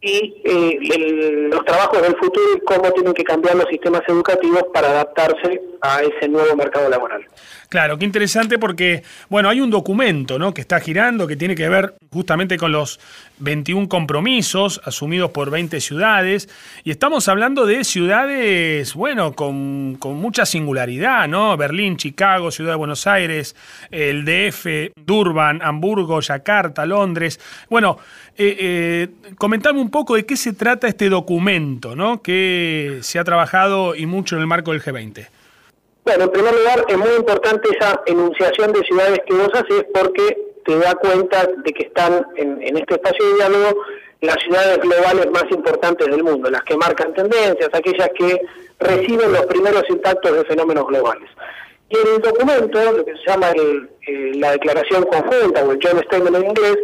y 0.01 0.41
eh, 0.43 1.47
los 1.51 1.63
trabajos 1.63 2.01
del 2.01 2.15
futuro 2.15 2.57
y 2.57 2.59
cómo 2.61 2.91
tienen 2.91 3.13
que 3.13 3.23
cambiar 3.23 3.55
los 3.55 3.67
sistemas 3.69 4.01
educativos 4.07 4.63
para 4.73 4.89
adaptarse 4.89 5.61
a 5.81 6.01
ese 6.01 6.27
nuevo 6.27 6.55
mercado 6.55 6.89
laboral. 6.89 7.23
Claro, 7.71 7.97
qué 7.97 8.03
interesante 8.03 8.59
porque, 8.59 9.01
bueno, 9.29 9.47
hay 9.47 9.61
un 9.61 9.69
documento 9.69 10.37
¿no? 10.37 10.53
que 10.53 10.59
está 10.59 10.81
girando 10.81 11.25
que 11.25 11.37
tiene 11.37 11.55
que 11.55 11.69
ver 11.69 11.95
justamente 12.11 12.57
con 12.57 12.73
los 12.73 12.99
21 13.39 13.87
compromisos 13.87 14.81
asumidos 14.83 15.31
por 15.31 15.49
20 15.49 15.79
ciudades 15.79 16.49
y 16.83 16.91
estamos 16.91 17.29
hablando 17.29 17.65
de 17.65 17.85
ciudades, 17.85 18.93
bueno, 18.93 19.31
con, 19.31 19.95
con 19.99 20.17
mucha 20.17 20.45
singularidad, 20.45 21.29
¿no? 21.29 21.55
Berlín, 21.55 21.95
Chicago, 21.95 22.51
Ciudad 22.51 22.71
de 22.71 22.77
Buenos 22.77 23.07
Aires, 23.07 23.55
el 23.89 24.25
DF, 24.25 24.91
Durban, 24.97 25.61
Hamburgo, 25.61 26.19
Yakarta, 26.19 26.85
Londres. 26.85 27.39
Bueno, 27.69 27.99
eh, 28.37 28.57
eh, 28.59 29.07
comentame 29.37 29.79
un 29.79 29.89
poco 29.89 30.15
de 30.15 30.25
qué 30.25 30.35
se 30.35 30.51
trata 30.51 30.89
este 30.89 31.07
documento, 31.07 31.95
¿no? 31.95 32.21
Que 32.21 32.99
se 33.01 33.17
ha 33.17 33.23
trabajado 33.23 33.95
y 33.95 34.07
mucho 34.07 34.35
en 34.35 34.41
el 34.41 34.47
marco 34.47 34.73
del 34.73 34.83
G20. 34.83 35.27
Bueno, 36.03 36.23
en 36.23 36.31
primer 36.31 36.53
lugar, 36.53 36.85
es 36.87 36.97
muy 36.97 37.11
importante 37.15 37.69
esa 37.77 38.01
enunciación 38.07 38.73
de 38.73 38.81
ciudades 38.81 39.19
que 39.27 39.35
vos 39.35 39.49
haces 39.53 39.85
porque 39.93 40.37
te 40.65 40.77
da 40.79 40.95
cuenta 40.95 41.47
de 41.63 41.73
que 41.73 41.83
están 41.83 42.25
en, 42.35 42.77
este 42.77 42.95
espacio 42.95 43.27
de 43.27 43.35
diálogo 43.35 43.83
las 44.21 44.35
ciudades 44.43 44.77
globales 44.79 45.29
más 45.31 45.45
importantes 45.51 46.07
del 46.07 46.23
mundo, 46.23 46.49
las 46.49 46.63
que 46.63 46.77
marcan 46.77 47.13
tendencias, 47.13 47.69
aquellas 47.73 48.09
que 48.17 48.39
reciben 48.79 49.31
los 49.31 49.45
primeros 49.47 49.83
impactos 49.89 50.35
de 50.35 50.45
fenómenos 50.45 50.87
globales. 50.87 51.29
Y 51.89 51.97
en 51.97 52.15
el 52.15 52.21
documento, 52.21 52.91
lo 52.91 53.05
que 53.05 53.13
se 53.13 53.31
llama 53.31 53.51
la 54.35 54.51
declaración 54.51 55.03
conjunta 55.03 55.63
o 55.63 55.71
el 55.71 55.79
Joint 55.81 56.05
Statement 56.05 56.35
en 56.35 56.45
inglés, 56.45 56.77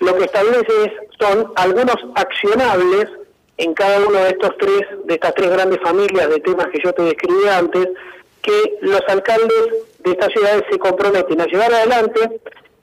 lo 0.00 0.16
que 0.16 0.24
establece 0.24 0.92
son 1.18 1.52
algunos 1.56 1.96
accionables 2.14 3.06
en 3.58 3.74
cada 3.74 4.06
uno 4.06 4.18
de 4.18 4.28
estos 4.28 4.56
tres, 4.58 4.82
de 5.04 5.14
estas 5.14 5.34
tres 5.34 5.50
grandes 5.50 5.80
familias 5.80 6.28
de 6.28 6.40
temas 6.40 6.68
que 6.68 6.80
yo 6.82 6.92
te 6.92 7.02
describí 7.02 7.48
antes, 7.48 7.88
que 8.48 8.78
los 8.80 9.02
alcaldes 9.08 9.68
de 9.98 10.12
estas 10.12 10.32
ciudades 10.32 10.62
se 10.70 10.78
comprometen 10.78 11.38
a 11.40 11.46
llevar 11.46 11.72
adelante 11.72 12.40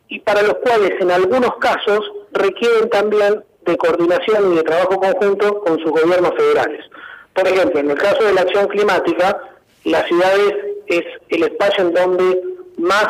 y 0.07 0.19
para 0.19 0.43
los 0.43 0.55
cuales 0.55 0.91
en 0.99 1.09
algunos 1.09 1.55
casos 1.57 2.01
requieren 2.33 2.87
también 2.89 3.43
de 3.65 3.77
coordinación 3.77 4.53
y 4.53 4.57
de 4.57 4.63
trabajo 4.63 4.99
conjunto 4.99 5.61
con 5.61 5.79
sus 5.79 5.89
gobiernos 5.89 6.35
federales. 6.37 6.85
Por 7.33 7.47
ejemplo, 7.47 7.79
en 7.79 7.89
el 7.89 7.97
caso 7.97 8.23
de 8.23 8.33
la 8.33 8.41
acción 8.41 8.67
climática, 8.67 9.41
las 9.85 10.05
ciudades 10.05 10.53
es 10.85 11.03
el 11.29 11.43
espacio 11.43 11.85
en 11.85 11.93
donde 11.93 12.43
más 12.77 13.07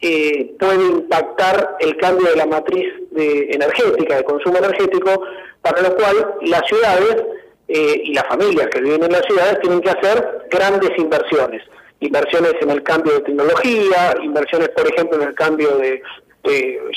eh, 0.00 0.54
puede 0.60 0.84
impactar 0.84 1.78
el 1.80 1.96
cambio 1.96 2.30
de 2.30 2.36
la 2.36 2.46
matriz 2.46 2.92
de 3.10 3.48
energética, 3.50 4.18
de 4.18 4.24
consumo 4.24 4.58
energético, 4.58 5.22
para 5.62 5.82
lo 5.82 5.96
cual 5.96 6.36
las 6.42 6.62
ciudades 6.68 7.24
eh, 7.66 8.02
y 8.04 8.14
las 8.14 8.24
familias 8.28 8.68
que 8.68 8.80
viven 8.80 9.02
en 9.02 9.10
las 9.10 9.26
ciudades 9.26 9.58
tienen 9.60 9.80
que 9.80 9.90
hacer 9.90 10.46
grandes 10.48 10.96
inversiones 10.96 11.62
inversiones 12.00 12.54
en 12.60 12.70
el 12.70 12.82
cambio 12.82 13.14
de 13.14 13.20
tecnología, 13.20 14.14
inversiones, 14.22 14.68
por 14.70 14.86
ejemplo, 14.86 15.20
en 15.20 15.28
el 15.28 15.34
cambio 15.34 15.76
de, 15.78 16.02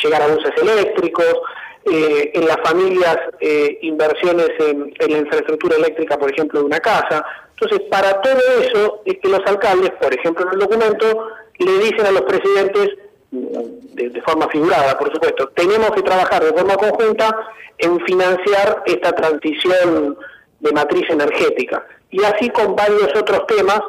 llegar 0.01 0.22
a 0.22 0.27
buses 0.27 0.51
eléctricos, 0.62 1.41
eh, 1.84 2.31
en 2.36 2.46
las 2.46 2.58
familias 2.63 3.17
eh, 3.39 3.79
inversiones 3.81 4.50
en, 4.60 4.93
la 5.00 5.17
infraestructura 5.17 5.75
eléctrica, 5.77 6.17
por 6.17 6.31
ejemplo, 6.31 6.60
de 6.60 6.65
una 6.67 6.79
casa. 6.79 7.25
Entonces, 7.50 7.88
para 7.89 8.22
todo 8.22 8.39
eso 8.62 9.01
es 9.03 9.17
que 9.17 9.27
los 9.27 9.41
alcaldes, 9.46 9.91
por 10.00 10.13
ejemplo, 10.13 10.46
en 10.46 10.53
el 10.53 10.60
documento, 10.60 11.27
le 11.58 11.72
dicen 11.79 12.05
a 12.05 12.12
los 12.12 12.22
presidentes, 12.22 12.89
de, 13.31 14.10
de, 14.10 14.22
forma 14.22 14.48
figurada, 14.50 14.98
por 14.98 15.12
supuesto, 15.12 15.50
tenemos 15.55 15.91
que 15.91 16.01
trabajar 16.01 16.43
de 16.43 16.53
forma 16.53 16.75
conjunta 16.75 17.36
en 17.77 18.00
financiar 18.05 18.84
esta 18.86 19.12
transición 19.13 20.17
de 20.60 20.72
matriz 20.72 21.10
energética. 21.10 21.86
Y 22.12 22.24
así 22.24 22.50
con 22.50 22.75
varios 22.75 23.10
otros 23.15 23.48
temas 23.48 23.81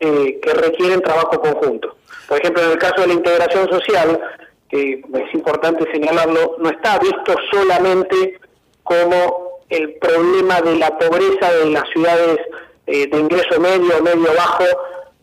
eh, 0.00 0.38
que 0.40 0.54
requieren 0.54 1.00
trabajo 1.00 1.40
conjunto. 1.40 1.96
Por 2.28 2.38
ejemplo, 2.38 2.62
en 2.62 2.70
el 2.72 2.78
caso 2.78 3.00
de 3.00 3.08
la 3.08 3.14
integración 3.14 3.68
social, 3.68 4.20
que 4.68 5.02
es 5.02 5.34
importante 5.34 5.90
señalarlo, 5.90 6.56
no 6.58 6.70
está 6.70 6.98
visto 6.98 7.34
solamente 7.50 8.38
como 8.82 9.60
el 9.68 9.94
problema 9.94 10.60
de 10.60 10.76
la 10.76 10.96
pobreza 10.96 11.52
de 11.52 11.70
las 11.70 11.88
ciudades 11.90 12.38
eh, 12.86 13.06
de 13.06 13.18
ingreso 13.18 13.60
medio, 13.60 14.02
medio 14.02 14.32
bajo, 14.34 14.64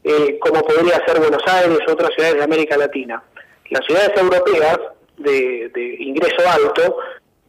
eh, 0.04 0.38
como 0.40 0.62
podría 0.62 1.04
ser 1.06 1.20
Buenos 1.20 1.44
Aires 1.48 1.80
o 1.88 1.92
otras 1.92 2.14
ciudades 2.14 2.36
de 2.38 2.44
América 2.44 2.78
Latina. 2.78 3.24
Las 3.70 3.86
ciudades 3.86 4.12
europeas 4.18 4.80
de 5.18 5.96
ingreso 6.00 6.44
alto, 6.48 6.98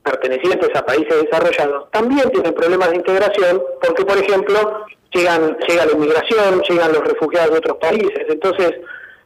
pertenecientes 0.02 0.70
a 0.74 0.86
países 0.86 1.22
desarrollados, 1.22 1.90
también 1.90 2.30
tienen 2.30 2.54
problemas 2.54 2.90
de 2.90 2.96
integración, 2.96 3.62
porque, 3.82 4.04
por 4.04 4.16
ejemplo, 4.16 4.86
llegan, 5.12 5.56
llega 5.68 5.86
la 5.86 5.92
inmigración, 5.92 6.62
llegan 6.68 6.92
los 6.92 7.04
refugiados 7.04 7.52
de 7.52 7.58
otros 7.58 7.76
países. 7.78 8.26
Entonces, 8.28 8.72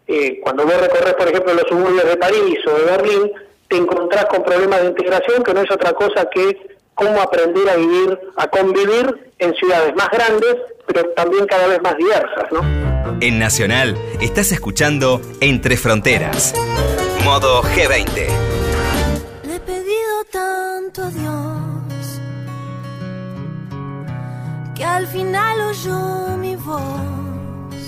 eh, 0.07 0.41
cuando 0.43 0.65
vos 0.65 0.81
recorres, 0.81 1.15
por 1.15 1.29
ejemplo, 1.29 1.55
los 1.55 1.69
suburbios 1.69 2.05
de 2.05 2.17
París 2.17 2.59
o 2.67 2.79
de 2.79 2.85
Berlín, 2.85 3.33
te 3.69 3.77
encontrás 3.77 4.27
con 4.27 4.43
problemas 4.43 4.83
de 4.83 4.89
integración 4.89 5.45
que 5.45 5.55
no 5.55 5.61
es 5.61 5.71
otra 5.71 5.93
cosa 5.93 6.29
que 6.31 6.57
cómo 6.95 7.21
aprender 7.21 7.69
a 7.69 7.77
vivir, 7.77 8.19
a 8.37 8.49
convivir 8.49 9.33
en 9.39 9.55
ciudades 9.55 9.95
más 9.95 10.09
grandes, 10.11 10.57
pero 10.87 11.09
también 11.11 11.47
cada 11.47 11.67
vez 11.67 11.81
más 11.81 11.97
diversas, 11.97 12.51
¿no? 12.51 12.61
En 13.21 13.39
Nacional 13.39 13.97
estás 14.21 14.53
escuchando 14.53 15.21
Entre 15.41 15.77
Fronteras, 15.77 16.55
modo 17.25 17.63
G20. 17.63 18.27
Le 19.45 19.55
he 19.55 19.61
pedido 19.61 20.25
tanto 20.31 21.03
a 21.03 21.11
Dios 21.11 21.80
que 24.81 24.87
al 24.87 25.07
final 25.07 25.61
oyó 25.61 26.39
mi 26.39 26.57
voz. 26.57 27.83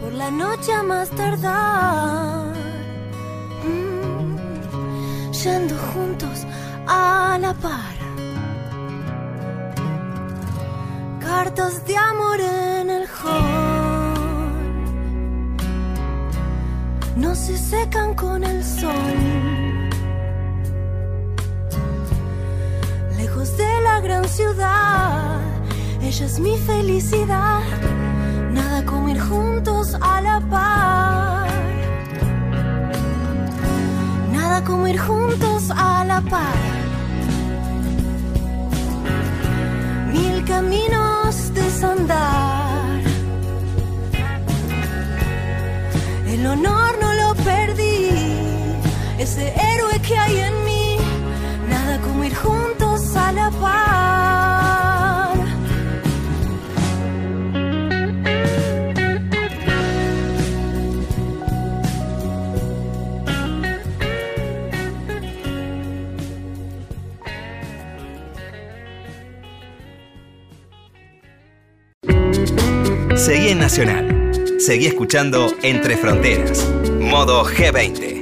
Por 0.00 0.12
la 0.12 0.30
noche 0.30 0.74
a 0.74 0.82
más 0.82 1.08
tardar, 1.08 2.52
mm, 3.64 5.32
yendo 5.32 5.74
juntos 5.90 6.46
a 6.86 7.38
la 7.40 7.54
par. 7.54 7.96
Cartas 11.18 11.86
de 11.86 11.96
amor 11.96 12.40
en 12.40 12.90
el 12.90 13.06
hall 13.18 14.68
no 17.16 17.34
se 17.34 17.56
secan 17.56 18.14
con 18.14 18.44
el 18.44 18.62
sol. 18.62 19.87
Gran 24.00 24.28
ciudad, 24.28 25.40
ella 26.02 26.26
es 26.26 26.38
mi 26.38 26.56
felicidad. 26.58 27.60
Nada 28.52 28.84
como 28.84 29.08
ir 29.08 29.20
juntos 29.20 29.96
a 30.00 30.20
la 30.20 30.40
par. 30.40 31.48
Nada 34.32 34.64
como 34.64 34.86
juntos 34.98 35.70
a 35.70 36.04
la 36.04 36.20
par. 36.20 36.54
Mil 40.12 40.44
caminos 40.44 41.52
desandar. 41.54 43.00
El 46.26 46.46
honor 46.46 46.92
no 47.00 47.14
lo 47.14 47.34
perdí, 47.42 48.10
ese 49.18 49.48
héroe 49.48 50.00
que 50.00 50.18
hay 50.18 50.36
en 50.38 50.64
mí. 50.64 50.67
Seguí 73.18 73.48
en 73.48 73.58
Nacional. 73.58 74.30
Seguí 74.60 74.86
escuchando 74.86 75.48
Entre 75.64 75.96
Fronteras, 75.96 76.70
modo 77.00 77.44
G20. 77.44 78.16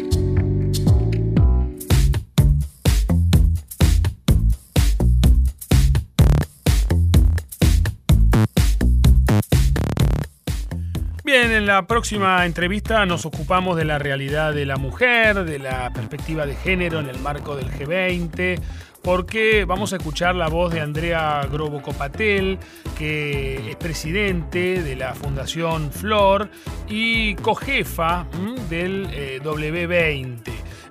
Bien, 11.24 11.52
en 11.52 11.66
la 11.66 11.86
próxima 11.86 12.46
entrevista 12.46 13.04
nos 13.04 13.26
ocupamos 13.26 13.76
de 13.76 13.84
la 13.84 13.98
realidad 13.98 14.54
de 14.54 14.64
la 14.64 14.78
mujer, 14.78 15.44
de 15.44 15.58
la 15.58 15.92
perspectiva 15.92 16.46
de 16.46 16.56
género 16.56 17.00
en 17.00 17.10
el 17.10 17.18
marco 17.18 17.54
del 17.54 17.70
G20, 17.70 18.58
porque 19.06 19.64
vamos 19.64 19.92
a 19.92 19.98
escuchar 19.98 20.34
la 20.34 20.48
voz 20.48 20.72
de 20.72 20.80
Andrea 20.80 21.46
Grobo 21.48 21.80
Copatel, 21.80 22.58
que 22.98 23.70
es 23.70 23.76
presidente 23.76 24.82
de 24.82 24.96
la 24.96 25.14
Fundación 25.14 25.92
Flor 25.92 26.50
y 26.88 27.36
cojefa 27.36 28.24
mm, 28.24 28.68
del 28.68 29.08
eh, 29.12 29.40
W20. 29.44 30.42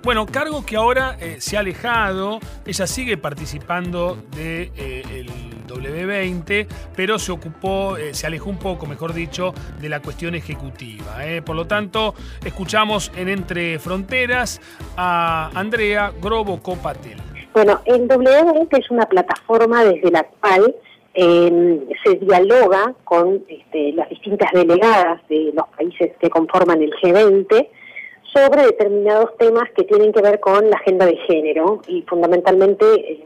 Bueno, 0.02 0.26
cargo 0.28 0.66
que 0.66 0.78
ahora 0.78 1.18
eh, 1.20 1.38
se 1.40 1.58
ha 1.58 1.60
alejado, 1.60 2.40
ella 2.66 2.88
sigue 2.88 3.18
participando 3.18 4.16
del 4.32 4.72
de, 4.72 5.20
eh, 5.20 5.26
W20, 5.68 6.68
pero 6.96 7.20
se 7.20 7.34
ocupó, 7.34 7.98
eh, 7.98 8.14
se 8.14 8.28
alejó 8.28 8.50
un 8.50 8.60
poco, 8.60 8.86
mejor 8.86 9.14
dicho, 9.14 9.54
de 9.82 9.90
la 9.90 10.00
cuestión 10.00 10.36
ejecutiva. 10.36 11.26
eh. 11.26 11.42
Por 11.42 11.58
lo 11.58 11.68
tanto, 11.68 12.16
escuchamos 12.46 13.12
en 13.18 13.28
Entre 13.28 13.78
Fronteras 13.78 14.62
a 14.96 15.52
Andrea 15.54 16.14
Grobo 16.22 16.62
Copatel. 16.64 17.25
Bueno, 17.56 17.80
el 17.86 18.06
W20 18.10 18.68
es 18.80 18.92
una 18.92 19.06
plataforma 19.06 19.86
desde 19.86 20.12
la 20.12 20.26
cual 20.26 20.76
eh, 21.14 21.88
se 22.04 22.16
dialoga 22.16 22.94
con 23.06 23.46
este, 23.48 23.94
las 23.94 24.10
distintas 24.10 24.52
delegadas 24.52 25.26
de 25.30 25.54
los 25.54 25.66
países 25.70 26.12
que 26.20 26.30
conforman 26.30 26.82
el 26.82 26.92
G20 26.92 27.70
sobre 28.24 28.64
determinados 28.64 29.38
temas 29.38 29.70
que 29.74 29.86
tienen 29.86 30.12
que 30.12 30.22
ver 30.22 30.42
con 30.42 30.70
la 30.70 30.76
agenda 30.76 31.06
de 31.06 31.16
género 31.16 31.80
y 31.88 32.02
fundamentalmente 32.02 32.86
eh, 32.94 33.26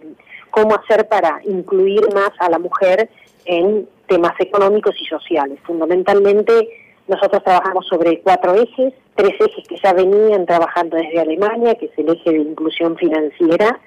cómo 0.52 0.76
hacer 0.76 1.08
para 1.08 1.42
incluir 1.46 2.02
más 2.14 2.30
a 2.38 2.52
la 2.52 2.60
mujer 2.60 3.10
en 3.46 3.90
temas 4.06 4.34
económicos 4.38 4.94
y 5.02 5.06
sociales. 5.06 5.58
Fundamentalmente 5.64 6.70
nosotros 7.08 7.44
trabajamos 7.44 7.88
sobre 7.88 8.22
cuatro 8.22 8.54
ejes, 8.54 8.94
tres 9.16 9.34
ejes 9.40 9.68
que 9.68 9.78
ya 9.84 9.92
venían 9.94 10.46
trabajando 10.46 10.98
desde 10.98 11.20
Alemania, 11.20 11.74
que 11.74 11.88
es 11.88 11.98
el 11.98 12.10
eje 12.10 12.30
de 12.30 12.42
inclusión 12.42 12.96
financiera, 12.96 13.80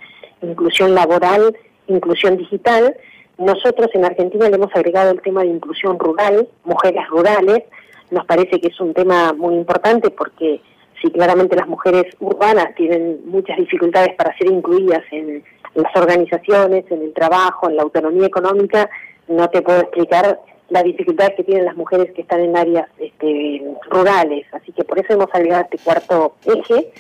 inclusión 0.43 0.95
laboral, 0.95 1.57
inclusión 1.87 2.37
digital. 2.37 2.97
Nosotros 3.39 3.89
en 3.95 4.05
Argentina 4.05 4.49
le 4.49 4.57
hemos 4.57 4.75
agregado 4.75 5.11
el 5.11 5.21
tema 5.23 5.43
de 5.43 5.49
inclusión 5.49 5.99
rural, 5.99 6.49
mujeres 6.65 7.03
rurales. 7.09 7.63
Nos 8.11 8.27
parece 8.27 8.61
que 8.61 8.69
es 8.69 8.81
un 8.81 8.95
tema 8.95 9.33
muy 9.33 9.55
importante 9.55 10.11
porque 10.11 10.61
si 11.01 11.11
claramente 11.11 11.57
las 11.57 11.67
mujeres 11.67 12.07
urbanas 12.21 12.75
tienen 12.77 13.21
muchas 13.25 13.57
dificultades 13.57 14.15
para 14.17 14.37
ser 14.37 14.49
incluidas 14.49 15.03
en 15.11 15.43
las 15.75 15.97
organizaciones, 15.97 16.85
en 16.91 17.03
el 17.03 17.13
trabajo, 17.13 17.69
en 17.69 17.77
la 17.77 17.83
autonomía 17.83 18.27
económica, 18.27 18.89
no 19.29 19.49
te 19.49 19.63
puedo 19.63 19.81
explicar 19.81 20.39
las 20.69 20.85
dificultades 20.85 21.35
que 21.37 21.45
tienen 21.45 21.65
las 21.65 21.77
mujeres 21.77 22.13
que 22.13 22.23
están 22.23 22.41
en 22.41 22.57
áreas 22.57 22.89
este, 22.99 23.63
rurales. 23.91 24.47
Así 24.53 24.73
que 24.73 24.85
por 24.85 24.99
eso 24.99 25.13
hemos 25.13 25.29
agregado 25.33 25.65
este 25.65 25.79
cuarto 25.79 26.37
eje. 26.47 26.93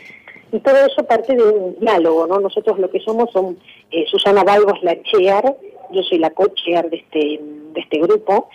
Y 0.52 0.60
todo 0.60 0.76
eso 0.76 1.02
parte 1.04 1.34
de 1.34 1.42
un 1.42 1.76
diálogo, 1.80 2.26
¿no? 2.26 2.38
Nosotros 2.38 2.78
lo 2.78 2.90
que 2.90 3.00
somos 3.00 3.30
son, 3.32 3.58
eh, 3.90 4.04
Susana 4.06 4.44
Valgo 4.44 4.74
es 4.74 4.82
la 4.82 5.02
chair, 5.02 5.44
yo 5.90 6.02
soy 6.02 6.18
la 6.18 6.30
co-chair 6.30 6.88
de 6.90 6.98
este, 6.98 7.40
de 7.72 7.80
este 7.80 7.98
grupo, 7.98 8.48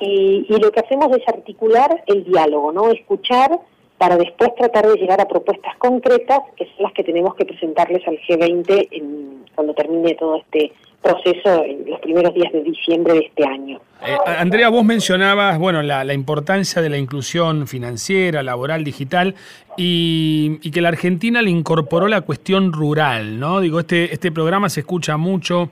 y, 0.00 0.46
y 0.48 0.56
lo 0.58 0.72
que 0.72 0.80
hacemos 0.80 1.14
es 1.16 1.26
articular 1.28 2.02
el 2.06 2.24
diálogo, 2.24 2.72
¿no? 2.72 2.90
Escuchar 2.90 3.60
para 3.98 4.16
después 4.16 4.54
tratar 4.56 4.86
de 4.86 4.96
llegar 4.96 5.20
a 5.20 5.28
propuestas 5.28 5.76
concretas, 5.76 6.40
que 6.56 6.64
son 6.64 6.84
las 6.84 6.92
que 6.92 7.04
tenemos 7.04 7.34
que 7.34 7.44
presentarles 7.44 8.06
al 8.08 8.18
G20 8.18 8.88
en, 8.90 9.44
cuando 9.54 9.74
termine 9.74 10.14
todo 10.14 10.36
este 10.36 10.72
proceso 11.04 11.64
en 11.64 11.88
los 11.88 12.00
primeros 12.00 12.34
días 12.34 12.52
de 12.52 12.62
diciembre 12.62 13.14
de 13.14 13.20
este 13.20 13.46
año. 13.46 13.80
Eh, 14.06 14.16
Andrea, 14.38 14.70
vos 14.70 14.84
mencionabas 14.84 15.58
bueno, 15.58 15.82
la, 15.82 16.12
importancia 16.14 16.82
de 16.82 16.88
la 16.88 16.98
inclusión 16.98 17.66
financiera, 17.66 18.42
laboral, 18.42 18.84
digital, 18.84 19.34
y, 19.76 20.58
y, 20.62 20.70
que 20.70 20.80
la 20.80 20.88
Argentina 20.88 21.42
le 21.42 21.50
incorporó 21.50 22.08
la 22.08 22.20
cuestión 22.20 22.72
rural, 22.72 23.38
¿no? 23.38 23.60
Digo, 23.60 23.80
este, 23.80 24.12
este 24.12 24.30
programa 24.30 24.68
se 24.68 24.80
escucha 24.80 25.16
mucho 25.16 25.70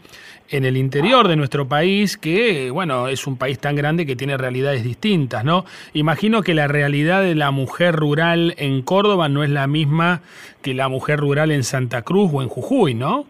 en 0.51 0.65
el 0.65 0.77
interior 0.77 1.29
de 1.29 1.37
nuestro 1.37 1.67
país, 1.67 2.17
que, 2.19 2.71
bueno, 2.71 3.09
es 3.09 3.27
un 3.27 3.37
país 3.37 3.59
tan 3.59 3.75
grande 3.75 4.05
que 4.05 4.17
tiene 4.17 4.37
realidades 4.37 4.85
distintas, 4.85 5.45
¿no? 5.45 5.65
Imagino 5.95 6.43
que 6.43 6.53
la 6.55 6.69
realidad 6.69 7.23
de 7.23 7.35
la 7.35 7.51
mujer 7.51 7.97
rural 7.97 8.55
en 8.59 8.83
Córdoba 8.83 9.29
no 9.29 9.45
es 9.45 9.51
la 9.51 9.67
misma 9.67 10.21
que 10.61 10.75
la 10.75 10.89
mujer 10.89 11.21
rural 11.21 11.51
en 11.53 11.65
Santa 11.65 12.03
Cruz 12.03 12.31
o 12.35 12.43
en 12.43 12.49
Jujuy, 12.49 12.95
¿no? 12.95 13.27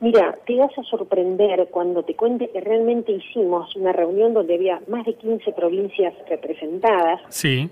Mira, 0.00 0.36
te 0.46 0.56
vas 0.56 0.76
a 0.78 0.82
sorprender 0.84 1.68
cuando 1.70 2.02
te 2.02 2.14
cuente 2.14 2.50
que 2.50 2.60
realmente 2.60 3.12
hicimos 3.12 3.74
una 3.76 3.92
reunión 3.92 4.34
donde 4.34 4.54
había 4.54 4.80
más 4.88 5.06
de 5.06 5.14
15 5.14 5.52
provincias 5.52 6.12
representadas. 6.28 7.20
Sí. 7.28 7.70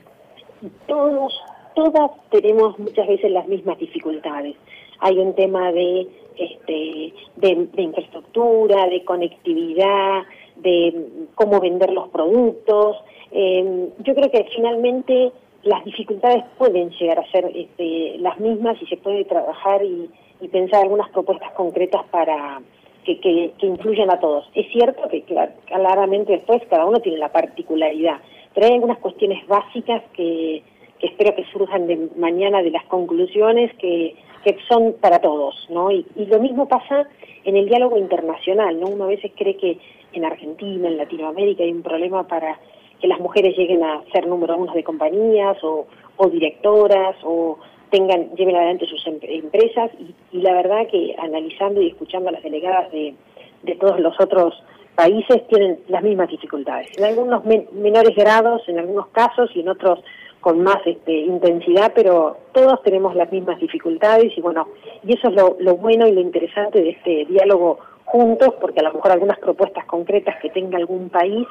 Y 0.62 0.68
todos, 0.86 1.34
todas 1.74 2.10
tenemos 2.30 2.78
muchas 2.78 3.06
veces 3.06 3.30
las 3.30 3.46
mismas 3.46 3.78
dificultades. 3.78 4.56
Hay 5.00 5.18
un 5.18 5.34
tema 5.34 5.70
de, 5.72 6.08
este, 6.38 7.12
de, 7.36 7.68
de 7.72 7.82
infraestructura, 7.82 8.86
de 8.88 9.04
conectividad, 9.04 10.22
de 10.56 11.26
cómo 11.34 11.60
vender 11.60 11.92
los 11.92 12.08
productos. 12.08 12.96
Eh, 13.32 13.90
yo 13.98 14.14
creo 14.14 14.30
que 14.30 14.46
finalmente 14.54 15.30
las 15.62 15.84
dificultades 15.84 16.44
pueden 16.56 16.90
llegar 16.90 17.18
a 17.18 17.30
ser 17.30 17.50
este, 17.54 18.16
las 18.18 18.38
mismas 18.38 18.80
y 18.80 18.86
se 18.86 18.96
puede 18.96 19.24
trabajar 19.24 19.84
y, 19.84 20.08
y 20.40 20.48
pensar 20.48 20.82
algunas 20.82 21.10
propuestas 21.10 21.52
concretas 21.52 22.02
para, 22.10 22.60
que, 23.04 23.20
que, 23.20 23.66
influyen 23.66 24.10
a 24.10 24.18
todos. 24.18 24.48
Es 24.54 24.66
cierto 24.72 25.08
que 25.08 25.22
claramente 25.66 26.32
después 26.32 26.62
cada 26.68 26.86
uno 26.86 27.00
tiene 27.00 27.18
la 27.18 27.30
particularidad, 27.30 28.20
pero 28.54 28.66
hay 28.66 28.74
algunas 28.74 28.98
cuestiones 28.98 29.46
básicas 29.46 30.02
que, 30.14 30.62
que 30.98 31.06
espero 31.06 31.34
que 31.36 31.44
surjan 31.52 31.86
de 31.86 32.08
mañana 32.16 32.62
de 32.62 32.70
las 32.70 32.84
conclusiones 32.84 33.72
que, 33.76 34.16
que 34.44 34.56
son 34.68 34.94
para 35.00 35.20
todos, 35.20 35.66
¿no? 35.70 35.90
Y, 35.90 36.06
y, 36.16 36.26
lo 36.26 36.40
mismo 36.40 36.66
pasa 36.66 37.08
en 37.44 37.56
el 37.56 37.66
diálogo 37.68 37.98
internacional, 37.98 38.80
¿no? 38.80 38.88
Uno 38.88 39.04
a 39.04 39.08
veces 39.08 39.32
cree 39.36 39.56
que 39.56 39.78
en 40.12 40.24
Argentina, 40.24 40.88
en 40.88 40.96
Latinoamérica 40.96 41.64
hay 41.64 41.72
un 41.72 41.82
problema 41.82 42.26
para 42.26 42.58
que 43.00 43.08
las 43.08 43.20
mujeres 43.20 43.56
lleguen 43.56 43.82
a 43.82 44.02
ser 44.12 44.26
número 44.26 44.56
uno 44.56 44.72
de 44.72 44.84
compañías 44.84 45.62
o, 45.62 45.86
o 46.16 46.28
directoras 46.28 47.16
o 47.22 47.58
tengan 47.94 48.34
lleven 48.34 48.56
adelante 48.56 48.86
sus 48.86 49.06
em-, 49.06 49.20
empresas 49.22 49.88
y, 50.32 50.40
la 50.40 50.52
verdad 50.52 50.88
que 50.90 51.14
analizando 51.16 51.80
y 51.80 51.90
escuchando 51.90 52.28
a 52.28 52.32
las 52.32 52.42
delegadas 52.42 52.90
de, 52.90 53.14
de 53.62 53.74
todos 53.76 54.00
los 54.00 54.20
otros 54.20 54.52
países 54.96 55.46
tienen 55.46 55.78
las 55.86 56.02
mismas 56.02 56.28
dificultades. 56.28 56.88
En 56.98 57.04
algunos 57.04 57.44
menores 57.44 58.16
grados, 58.16 58.62
en 58.68 58.80
algunos 58.80 59.06
casos 59.08 59.48
y 59.54 59.60
en 59.60 59.68
otros 59.68 60.00
con 60.40 60.62
más 60.62 60.78
este, 60.84 61.12
intensidad, 61.12 61.92
pero 61.94 62.36
todos 62.52 62.82
tenemos 62.82 63.14
las 63.14 63.30
mismas 63.30 63.60
dificultades 63.60 64.36
y 64.36 64.40
bueno, 64.40 64.66
y 65.04 65.14
eso 65.14 65.28
es 65.28 65.34
lo, 65.34 65.56
lo 65.60 65.76
bueno 65.76 66.06
y 66.08 66.12
lo 66.12 66.20
interesante 66.20 66.82
de 66.82 66.90
este 66.90 67.24
diálogo 67.26 67.78
juntos, 68.04 68.54
porque 68.60 68.80
a 68.80 68.82
lo 68.82 68.92
mejor 68.92 69.12
algunas 69.12 69.38
propuestas 69.38 69.84
concretas 69.86 70.36
que 70.42 70.50
tenga 70.50 70.78
algún 70.78 71.10
país 71.10 71.46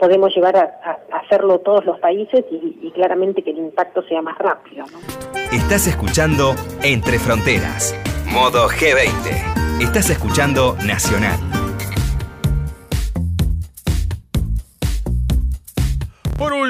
podemos 0.00 0.34
llevar 0.34 0.56
a, 0.56 0.98
hacerlo 1.12 1.58
todos 1.58 1.84
los 1.84 2.00
países 2.00 2.44
y, 2.50 2.90
claramente 2.92 3.42
que 3.42 3.50
el 3.50 3.58
impacto 3.58 4.02
sea 4.04 4.22
más 4.22 4.38
rápido. 4.38 4.86
Estás 5.52 5.88
escuchando 5.88 6.54
Entre 6.84 7.18
Fronteras, 7.18 7.92
modo 8.26 8.68
G20. 8.68 9.82
Estás 9.82 10.08
escuchando 10.08 10.76
Nacional. 10.84 11.59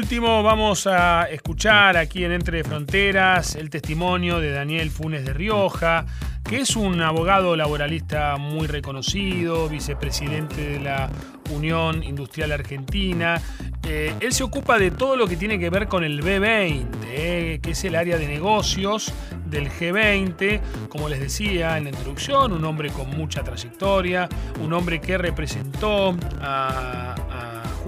Último, 0.00 0.42
vamos 0.42 0.86
a 0.86 1.24
escuchar 1.24 1.98
aquí 1.98 2.24
en 2.24 2.32
Entre 2.32 2.64
Fronteras 2.64 3.54
el 3.54 3.68
testimonio 3.68 4.40
de 4.40 4.50
Daniel 4.50 4.90
Funes 4.90 5.26
de 5.26 5.34
Rioja, 5.34 6.06
que 6.42 6.60
es 6.60 6.74
un 6.74 7.02
abogado 7.02 7.54
laboralista 7.54 8.38
muy 8.38 8.66
reconocido, 8.66 9.68
vicepresidente 9.68 10.70
de 10.70 10.80
la 10.80 11.10
Unión 11.50 12.02
Industrial 12.02 12.50
Argentina. 12.50 13.42
Eh, 13.82 14.14
él 14.20 14.32
se 14.32 14.42
ocupa 14.42 14.78
de 14.78 14.90
todo 14.90 15.16
lo 15.16 15.26
que 15.26 15.36
tiene 15.36 15.58
que 15.58 15.68
ver 15.68 15.86
con 15.86 16.02
el 16.02 16.22
B20, 16.22 16.86
eh, 17.06 17.60
que 17.62 17.72
es 17.72 17.84
el 17.84 17.94
área 17.94 18.16
de 18.16 18.26
negocios 18.26 19.12
del 19.46 19.68
G20, 19.68 20.60
como 20.88 21.10
les 21.10 21.20
decía 21.20 21.76
en 21.76 21.84
la 21.84 21.90
introducción, 21.90 22.52
un 22.52 22.64
hombre 22.64 22.88
con 22.90 23.10
mucha 23.10 23.42
trayectoria, 23.42 24.28
un 24.62 24.72
hombre 24.72 25.00
que 25.00 25.18
representó 25.18 26.16
a 26.40 27.09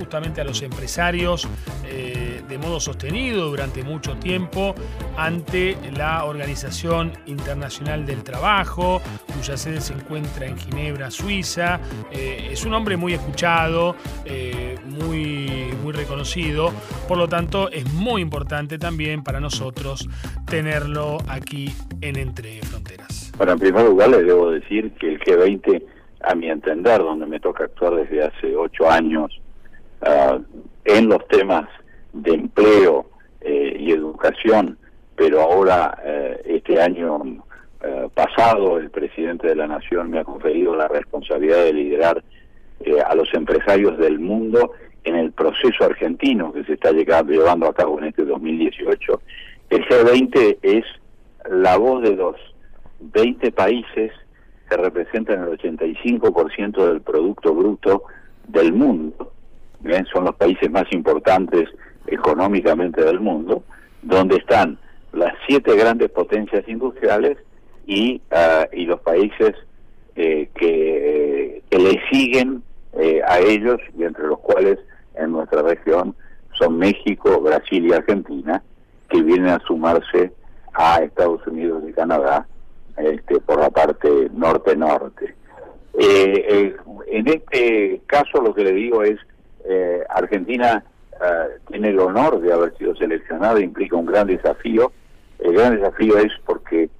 justamente 0.02 0.40
a 0.40 0.44
los 0.44 0.60
empresarios 0.62 1.48
eh, 1.86 2.42
de 2.48 2.58
modo 2.58 2.80
sostenido 2.80 3.48
durante 3.48 3.84
mucho 3.84 4.16
tiempo 4.16 4.74
ante 5.16 5.76
la 5.96 6.24
Organización 6.24 7.12
Internacional 7.26 8.04
del 8.04 8.24
Trabajo, 8.24 9.00
cuya 9.32 9.56
sede 9.56 9.80
se 9.80 9.94
encuentra 9.94 10.46
en 10.46 10.58
Ginebra, 10.58 11.12
Suiza. 11.12 11.78
Eh, 12.10 12.48
es 12.50 12.64
un 12.64 12.74
hombre 12.74 12.96
muy 12.96 13.12
escuchado, 13.12 13.94
eh, 14.24 14.74
muy, 14.86 15.70
muy 15.84 15.92
reconocido, 15.92 16.72
por 17.06 17.16
lo 17.16 17.28
tanto 17.28 17.70
es 17.70 17.88
muy 17.94 18.22
importante 18.22 18.78
también 18.78 19.22
para 19.22 19.38
nosotros 19.38 20.08
tenerlo 20.50 21.18
aquí 21.28 21.70
en 22.00 22.16
Entre 22.16 22.60
Fronteras. 22.62 23.32
Bueno, 23.38 23.52
en 23.52 23.58
primer 23.60 23.84
lugar 23.86 24.10
les 24.10 24.26
debo 24.26 24.50
decir 24.50 24.90
que 24.98 25.10
el 25.10 25.20
G20, 25.20 25.80
a 26.24 26.34
mi 26.34 26.50
entender, 26.50 26.98
donde 26.98 27.26
me 27.26 27.38
toca 27.38 27.64
actuar 27.64 27.94
desde 27.94 28.24
hace 28.24 28.56
ocho 28.56 28.90
años, 28.90 29.40
Ah, 30.04 30.36
en 30.84 31.08
los 31.08 31.26
temas 31.28 31.68
de 32.12 32.34
empleo 32.34 33.06
eh, 33.40 33.76
y 33.78 33.92
educación, 33.92 34.76
pero 35.14 35.40
ahora 35.40 35.96
eh, 36.04 36.42
este 36.44 36.82
año 36.82 37.22
eh, 37.80 38.08
pasado 38.12 38.78
el 38.78 38.90
presidente 38.90 39.46
de 39.46 39.54
la 39.54 39.68
Nación 39.68 40.10
me 40.10 40.18
ha 40.18 40.24
conferido 40.24 40.74
la 40.74 40.88
responsabilidad 40.88 41.62
de 41.64 41.72
liderar 41.72 42.22
a 43.06 43.14
los 43.14 43.32
empresarios 43.32 43.96
del 43.96 44.18
mundo 44.18 44.72
en 45.04 45.14
el 45.14 45.30
proceso 45.30 45.84
argentino 45.84 46.52
que 46.52 46.64
se 46.64 46.72
está 46.72 46.90
llevando 46.90 47.68
a 47.68 47.74
cabo 47.74 47.96
en 48.00 48.06
este 48.06 48.24
2018. 48.24 49.20
El 49.70 49.84
G20 49.86 50.58
es 50.62 50.84
la 51.48 51.76
voz 51.76 52.02
de 52.02 52.16
los 52.16 52.34
20 52.98 53.52
países 53.52 54.10
que 54.68 54.76
representan 54.76 55.44
el 55.44 55.56
85% 55.56 56.88
del 56.88 57.02
Producto 57.02 57.54
Bruto 57.54 58.02
del 58.48 58.72
mundo 58.72 59.32
son 60.12 60.24
los 60.24 60.34
países 60.36 60.70
más 60.70 60.84
importantes 60.92 61.68
económicamente 62.06 63.04
del 63.04 63.20
mundo, 63.20 63.62
donde 64.02 64.36
están 64.36 64.78
las 65.12 65.34
siete 65.46 65.76
grandes 65.76 66.10
potencias 66.10 66.66
industriales 66.68 67.38
y, 67.86 68.20
ah, 68.30 68.66
y 68.72 68.86
los 68.86 69.00
países 69.00 69.54
eh, 70.16 70.48
que, 70.54 71.62
le 71.70 72.00
siguen 72.10 72.62
eh, 72.92 73.20
a 73.26 73.40
ellos 73.40 73.78
y 73.98 74.04
entre 74.04 74.26
los 74.26 74.38
cuales 74.38 74.78
en 75.14 75.32
nuestra 75.32 75.62
región 75.62 76.14
son 76.58 76.78
México, 76.78 77.40
Brasil 77.40 77.86
y 77.86 77.92
Argentina, 77.92 78.62
que 79.08 79.22
vienen 79.22 79.48
a 79.48 79.58
sumarse 79.60 80.32
a 80.74 80.98
Estados 80.98 81.44
Unidos 81.46 81.82
y 81.88 81.92
Canadá 81.92 82.46
este, 82.96 83.40
por 83.40 83.60
la 83.60 83.70
parte 83.70 84.30
norte-norte. 84.32 85.34
Eh, 85.98 86.76
en 87.08 87.28
este 87.28 88.00
caso 88.06 88.40
lo 88.40 88.54
que 88.54 88.64
le 88.64 88.72
digo 88.72 89.02
es 89.02 89.18
eh, 89.64 90.04
Argentina 90.08 90.84
eh, 91.12 91.58
tiene 91.68 91.90
el 91.90 92.00
honor 92.00 92.40
de 92.40 92.52
haber 92.52 92.76
sido 92.76 92.94
seleccionada, 92.96 93.60
implica 93.60 93.96
un 93.96 94.06
gran 94.06 94.26
desafío. 94.26 94.92
El 95.38 95.54
gran 95.54 95.76
desafío 95.76 96.18
es 96.18 96.32
porque 96.44 96.90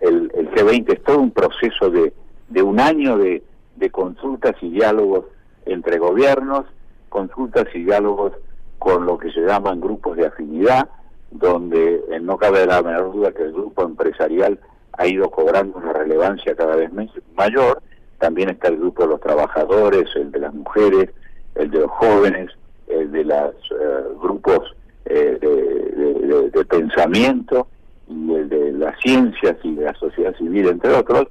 el, 0.00 0.30
G20 0.32 0.92
es 0.92 1.02
todo 1.02 1.18
un 1.18 1.30
proceso 1.30 1.90
de, 1.90 2.12
de 2.48 2.62
un 2.62 2.80
año 2.80 3.16
de, 3.18 3.42
de 3.76 3.90
consultas 3.90 4.54
y 4.60 4.70
diálogos 4.70 5.24
entre 5.66 5.98
gobiernos, 5.98 6.66
consultas 7.08 7.66
y 7.74 7.84
diálogos 7.84 8.32
con 8.78 9.06
lo 9.06 9.18
que 9.18 9.30
se 9.32 9.40
llaman 9.40 9.80
grupos 9.80 10.16
de 10.16 10.26
afinidad, 10.26 10.88
donde 11.30 12.04
eh, 12.10 12.20
no 12.20 12.36
cabe 12.36 12.66
la 12.66 12.82
menor 12.82 13.12
duda 13.12 13.32
que 13.32 13.42
el 13.42 13.52
grupo 13.52 13.82
empresarial 13.82 14.58
ha 14.92 15.06
ido 15.06 15.30
cobrando 15.30 15.78
una 15.78 15.92
relevancia 15.92 16.54
cada 16.54 16.76
vez 16.76 16.90
mayor. 17.34 17.82
También 18.18 18.50
está 18.50 18.68
el 18.68 18.76
grupo 18.76 19.02
de 19.02 19.08
los 19.08 19.20
trabajadores, 19.20 20.04
el 20.14 20.30
de 20.30 20.38
las 20.38 20.54
mujeres, 20.54 21.10
el 21.54 21.70
de 21.70 21.80
los 21.80 21.90
jóvenes, 21.90 22.50
el 22.86 23.10
de 23.12 23.24
los 23.24 23.54
eh, 23.70 24.04
grupos 24.20 24.74
eh, 25.06 25.38
de, 25.40 26.64
pensamiento 26.64 27.68
y 28.08 28.32
el 28.32 28.48
de 28.48 28.72
las 28.72 28.98
ciencias 29.00 29.56
y 29.62 29.74
de 29.74 29.84
la 29.84 29.94
sociedad 29.94 30.34
civil, 30.36 30.68
entre 30.68 30.92
otros, 30.92 31.26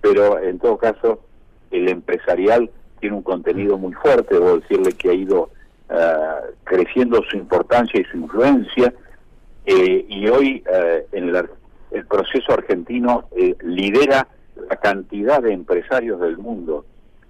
pero 0.00 0.38
en 0.38 0.58
todo 0.58 0.76
caso 0.76 1.20
el 1.70 1.88
empresarial 1.88 2.70
tiene 3.00 3.16
un 3.16 3.22
contenido 3.22 3.76
muy 3.78 3.92
fuerte, 3.94 4.34
debo 4.34 4.58
decirle 4.58 4.92
que 4.92 5.10
ha 5.10 5.14
ido 5.14 5.50
eh, 5.88 6.52
creciendo 6.64 7.22
su 7.28 7.36
importancia 7.36 8.00
y 8.00 8.04
su 8.04 8.18
influencia, 8.18 8.92
y 9.66 10.28
hoy 10.28 10.62
en 11.12 11.30
el, 11.30 11.48
el, 11.90 12.06
proceso 12.06 12.52
argentino 12.52 13.24
lidera 13.62 14.28
la 14.68 14.76
cantidad 14.76 15.42
de 15.42 15.54
empresarios 15.54 16.20
del 16.20 16.36
mundo 16.36 16.84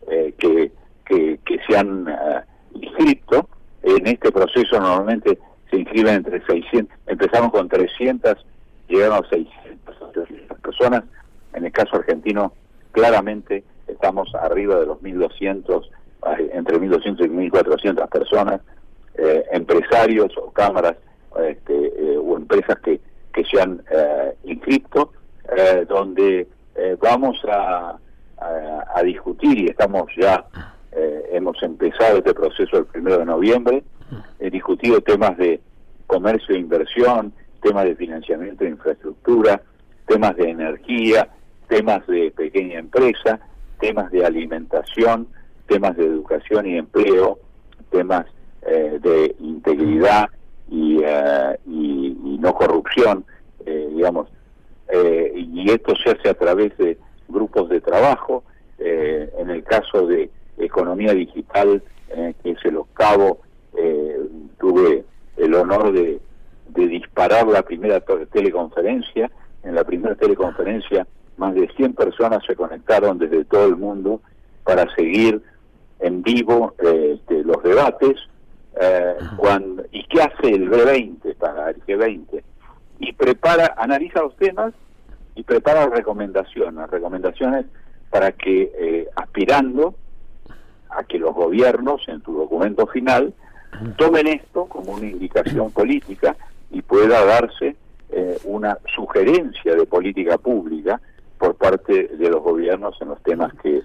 que 0.09 0.73
que, 1.05 1.39
se 1.69 1.77
han 1.77 2.09
eh, 2.09 2.41
inscrito. 2.75 3.49
En 3.83 4.07
este 4.07 4.33
proceso 4.33 4.81
normalmente 4.81 5.39
se 5.71 5.79
inscriben 5.79 6.15
entre 6.15 6.45
600, 6.47 6.97
empezamos 7.07 7.53
con 7.53 7.69
300, 7.69 8.35
llegaron 8.89 9.25
a 9.25 9.29
600 9.29 10.59
personas. 10.63 11.05
En 11.53 11.67
el 11.67 11.73
caso 11.73 11.97
argentino, 11.97 12.53
claramente 12.93 13.63
estamos 13.87 14.35
arriba 14.35 14.77
de 14.77 14.87
los 14.87 14.99
1.200, 15.03 15.87
entre 16.53 16.79
1.200 16.79 17.27
y 17.27 17.51
1.400 17.51 18.09
personas, 18.09 18.61
eh, 19.17 19.45
empresarios 19.53 20.33
o 20.39 20.51
cámaras 20.51 20.97
este, 21.47 21.75
eh, 21.75 22.17
o 22.17 22.37
empresas 22.37 22.79
que, 22.81 23.01
que 23.33 23.45
se 23.45 23.61
han 23.61 23.83
inscrito, 24.45 25.13
donde 25.89 26.49
vamos 27.01 27.37
a, 27.47 27.99
a 28.95 29.03
discutir 29.03 29.59
y 29.59 29.67
estamos 29.67 30.07
ya 30.17 30.45
eh, 30.97 31.31
hemos 31.33 31.63
empezado 31.63 32.19
este 32.19 32.35
proceso 32.35 32.79
el 32.79 32.87
primero 32.87 33.19
de 33.19 33.25
noviembre, 33.25 33.85
he 34.39 34.51
discutido 34.51 35.01
temas 35.01 35.37
de 35.37 35.61
comercio 36.07 36.55
e 36.55 36.59
inversión, 36.59 37.33
temas 37.63 37.85
de 37.85 37.97
financiamiento 37.97 38.65
de 38.65 38.71
infraestructura, 38.71 39.61
temas 40.07 40.37
de 40.37 40.51
energía, 40.51 41.29
temas 41.69 42.07
de 42.07 42.31
pequeña 42.31 42.79
empresa, 42.79 43.41
temas 43.81 44.11
de 44.13 44.25
alimentación, 44.25 45.27
temas 45.67 45.97
de 45.97 46.05
educación 46.05 46.67
y 46.67 46.77
empleo, 46.77 47.39
temas 47.91 48.27
eh, 48.63 48.99
de 49.01 49.35
integridad 49.41 50.29
y, 50.71 51.01
eh, 51.03 51.59
y, 51.67 52.39
no 52.39 52.53
corrupción, 52.53 53.25
digamos. 53.65 54.29
y 55.35 55.71
esto 55.71 55.95
se 55.97 56.11
hace 56.11 56.29
a 56.29 56.35
través 56.35 56.77
de 56.77 56.99
grupos 57.29 57.71
de 57.71 57.81
trabajo 57.81 58.45
eh, 58.79 59.31
en 59.39 59.51
el 59.51 59.63
caso 59.65 60.07
de 60.07 60.31
economía 60.59 61.13
digital, 61.13 61.83
eh, 62.11 62.35
que 62.43 62.51
es 62.53 62.65
el 62.65 62.77
octavo, 62.77 63.41
eh, 63.77 64.19
tuve 64.59 65.05
el 65.37 65.55
honor 65.55 65.93
de, 65.93 66.21
de 66.69 66.87
disparar 66.87 67.47
la 67.47 67.63
primera 67.63 68.01
teleconferencia. 68.01 69.31
En 69.63 69.75
la 69.75 69.85
primera 69.85 70.15
teleconferencia, 70.15 71.07
más 71.37 71.55
de 71.55 71.69
100 71.77 71.95
personas 71.95 72.45
se 72.47 72.55
conectaron 72.55 73.19
desde 73.19 73.45
todo 73.45 73.67
el 73.67 73.77
mundo 73.77 74.21
para 74.63 74.93
seguir 74.95 75.43
en 76.01 76.23
vivo 76.23 76.75
este, 76.79 77.43
los 77.45 77.63
debates. 77.63 78.17
cuando, 79.37 79.85
¿Y 79.93 80.05
qué 80.05 80.23
hace 80.23 80.49
el 80.49 80.71
B20 80.71 81.37
para 81.37 81.71
el 81.71 81.83
G20? 81.85 82.43
Y 83.01 83.13
prepara, 83.13 83.75
analiza 83.77 84.21
los 84.21 84.37
temas 84.37 84.75
y 85.35 85.43
prepara 85.43 85.87
recomendaciones, 85.87 86.91
recomendaciones 86.91 87.67
para 88.11 88.33
que, 88.33 88.71
eh, 88.79 89.09
aspirando 89.17 89.95
a 90.97 91.05
que 91.05 91.19
los 91.19 91.35
gobiernos 91.35 92.03
en 92.09 92.23
su 92.23 92.33
documento 92.33 92.87
final 92.87 93.35
tomen 93.97 94.27
esto 94.29 94.67
como 94.67 94.93
una 94.93 95.07
indicación 95.07 95.71
política 95.73 96.37
y 96.71 96.83
pueda 96.83 97.25
darse 97.25 97.77
eh, 98.11 98.39
una 98.45 98.79
sugerencia 98.95 99.75
de 99.75 99.87
política 99.87 100.39
pública 100.39 101.01
por 101.39 101.57
parte 101.57 102.09
de 102.09 102.31
los 102.31 102.43
gobiernos 102.43 102.97
en 103.01 103.09
los 103.09 103.23
temas 103.23 103.53
que 103.55 103.83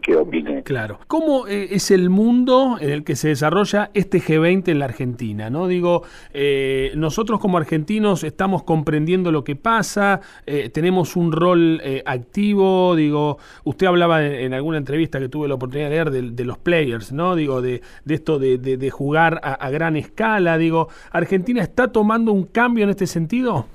que 0.00 0.16
opine. 0.16 0.62
Claro. 0.62 0.98
¿Cómo 1.06 1.46
eh, 1.46 1.68
es 1.70 1.90
el 1.90 2.10
mundo 2.10 2.76
en 2.80 2.90
el 2.90 3.04
que 3.04 3.16
se 3.16 3.28
desarrolla 3.28 3.90
este 3.94 4.20
G20 4.20 4.68
en 4.68 4.78
la 4.78 4.86
Argentina? 4.86 5.50
¿no? 5.50 5.68
Digo, 5.68 6.02
eh, 6.32 6.92
nosotros 6.96 7.40
como 7.40 7.58
argentinos 7.58 8.24
estamos 8.24 8.62
comprendiendo 8.62 9.32
lo 9.32 9.44
que 9.44 9.56
pasa, 9.56 10.20
eh, 10.46 10.70
tenemos 10.70 11.16
un 11.16 11.32
rol 11.32 11.82
activo, 12.04 12.94
digo, 12.96 13.38
usted 13.64 13.86
hablaba 13.86 14.24
en, 14.24 14.54
alguna 14.54 14.78
entrevista 14.78 15.18
que 15.18 15.28
tuve 15.28 15.48
la 15.48 15.54
oportunidad 15.54 15.88
de 15.88 15.94
leer 15.94 16.10
de, 16.10 16.44
los 16.44 16.58
players, 16.58 17.12
¿no? 17.12 17.34
Digo, 17.36 17.62
de, 17.62 17.82
esto 18.08 18.38
de, 18.38 18.90
jugar 18.90 19.40
a, 19.42 19.54
a, 19.54 19.70
gran 19.70 19.96
escala, 19.96 20.58
digo, 20.58 20.88
¿Argentina 21.10 21.62
está 21.62 21.88
tomando 21.88 22.32
un 22.32 22.44
cambio 22.44 22.84
en 22.84 22.90
este 22.90 23.06
sentido? 23.06 23.66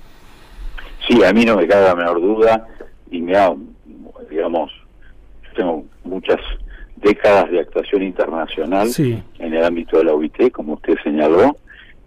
Sí, 1.08 1.24
a 1.24 1.32
mí 1.34 1.46
no 1.46 1.56
me 1.56 1.68
cabe 1.68 1.86
la 1.86 1.96
menor 1.96 2.22
duda 2.22 2.68
y 3.12 3.22
me 3.22 3.34
digamos, 4.30 4.72
tengo 5.56 5.86
muchas 6.06 6.40
décadas 6.98 7.52
de 7.52 7.60
actuación 7.60 8.04
internacional 8.04 8.90
en 8.98 9.54
el 9.54 9.64
ámbito 9.64 9.98
de 9.98 10.06
la 10.06 10.14
OIT, 10.14 10.52
como 10.52 10.74
usted 10.74 10.96
señaló, 11.04 11.58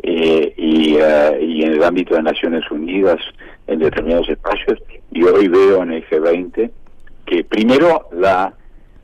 eh, 0.02 0.54
y, 0.56 0.96
eh, 0.96 1.38
y, 1.42 1.62
en 1.64 1.72
el 1.72 1.82
ámbito 1.82 2.14
de 2.14 2.22
Naciones 2.22 2.70
Unidas 2.70 3.18
en 3.66 3.80
determinados 3.80 4.28
espacios, 4.28 4.80
y 5.10 5.24
hoy 5.24 5.48
veo 5.48 5.82
en 5.82 5.92
el 5.92 6.08
G20 6.08 6.70
que 7.26 7.44
primero 7.44 8.08
la 8.12 8.54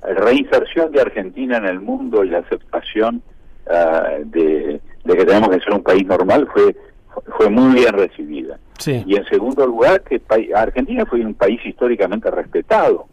reinserción 0.03 0.93
de 0.93 1.01
Argentina 1.01 1.59
en 1.59 1.67
el 1.67 1.81
mundo 1.81 2.25
y 2.25 2.31
la 2.31 2.39
aceptación 2.39 3.23
uh, 3.67 4.25
de, 4.25 4.81
de, 5.05 5.17
que 5.17 5.25
tenemos 5.25 5.51
que 5.51 5.61
ser 5.61 5.73
un 5.73 5.83
país 5.83 6.07
normal 6.07 6.47
fue 6.53 6.75
fue 7.37 7.49
muy 7.49 7.75
bien 7.75 7.93
recibida. 7.93 8.59
Y 8.87 9.17
en 9.17 9.25
segundo 9.27 9.67
lugar, 9.67 10.03
que 10.03 10.21
Argentina 10.55 11.07
fue 11.07 11.25
un 11.25 11.35
país 11.35 11.61
históricamente 11.65 12.31
respetado 12.31 13.07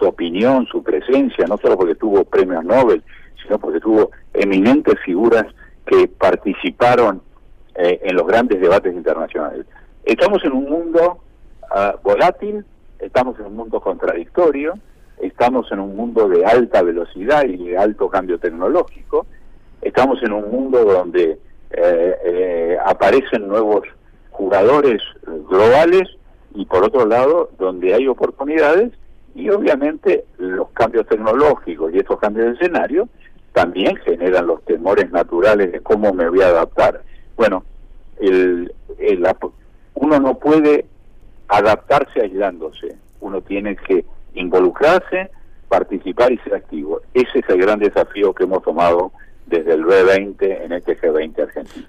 su 0.00 0.06
opinión, 0.06 0.66
su 0.66 0.82
presencia, 0.82 1.44
no 1.46 1.58
solo 1.58 1.76
porque 1.76 1.94
tuvo 1.94 2.24
premios 2.24 2.64
Nobel, 2.64 3.02
sino 3.42 3.58
porque 3.58 3.80
tuvo 3.80 4.10
eminentes 4.32 4.98
figuras 5.04 5.44
que 5.86 6.08
participaron 6.08 7.20
eh, 7.74 8.00
en 8.02 8.16
los 8.16 8.26
grandes 8.26 8.60
debates 8.60 8.94
internacionales. 8.94 9.66
Estamos 10.04 10.42
en 10.44 10.52
un 10.52 10.68
mundo 10.70 11.18
ah, 11.70 11.96
volátil, 12.02 12.64
estamos 12.98 13.38
en 13.38 13.46
un 13.46 13.56
mundo 13.56 13.80
contradictorio, 13.80 14.74
estamos 15.20 15.70
en 15.70 15.80
un 15.80 15.94
mundo 15.94 16.28
de 16.28 16.44
alta 16.46 16.82
velocidad 16.82 17.44
y 17.44 17.58
de 17.58 17.76
alto 17.76 18.08
cambio 18.08 18.38
tecnológico, 18.38 19.26
estamos 19.82 20.22
en 20.22 20.32
un 20.32 20.50
mundo 20.50 20.82
donde 20.84 21.38
eh, 21.72 22.16
eh, 22.24 22.78
aparecen 22.84 23.46
nuevos 23.46 23.82
jugadores 24.30 25.02
globales 25.50 26.08
y 26.54 26.64
por 26.64 26.84
otro 26.84 27.06
lado 27.06 27.50
donde 27.58 27.92
hay 27.94 28.08
oportunidades 28.08 28.92
y 29.34 29.48
obviamente 29.50 30.24
los 30.38 30.70
cambios 30.70 31.06
tecnológicos 31.06 31.92
y 31.94 31.98
estos 31.98 32.18
cambios 32.18 32.46
de 32.46 32.52
escenario 32.52 33.08
también 33.52 33.96
generan 33.96 34.46
los 34.46 34.64
temores 34.64 35.10
naturales 35.10 35.72
de 35.72 35.80
cómo 35.80 36.12
me 36.12 36.28
voy 36.28 36.42
a 36.42 36.48
adaptar. 36.48 37.02
Bueno, 37.36 37.64
el, 38.20 38.72
uno 39.94 40.20
no 40.20 40.38
puede 40.38 40.86
adaptarse 41.48 42.22
aislándose, 42.22 42.96
uno 43.20 43.40
tiene 43.42 43.76
que 43.76 44.04
involucrarse, 44.34 45.30
participar 45.68 46.32
y 46.32 46.38
ser 46.38 46.54
activo. 46.54 47.00
Ese 47.14 47.40
es 47.40 47.48
el 47.48 47.60
gran 47.60 47.78
desafío 47.78 48.32
que 48.32 48.44
hemos 48.44 48.62
tomado 48.62 49.12
desde 49.46 49.74
el 49.74 49.84
B20 49.84 50.64
en 50.64 50.72
este 50.72 50.98
G20 50.98 51.42
argentino. 51.42 51.88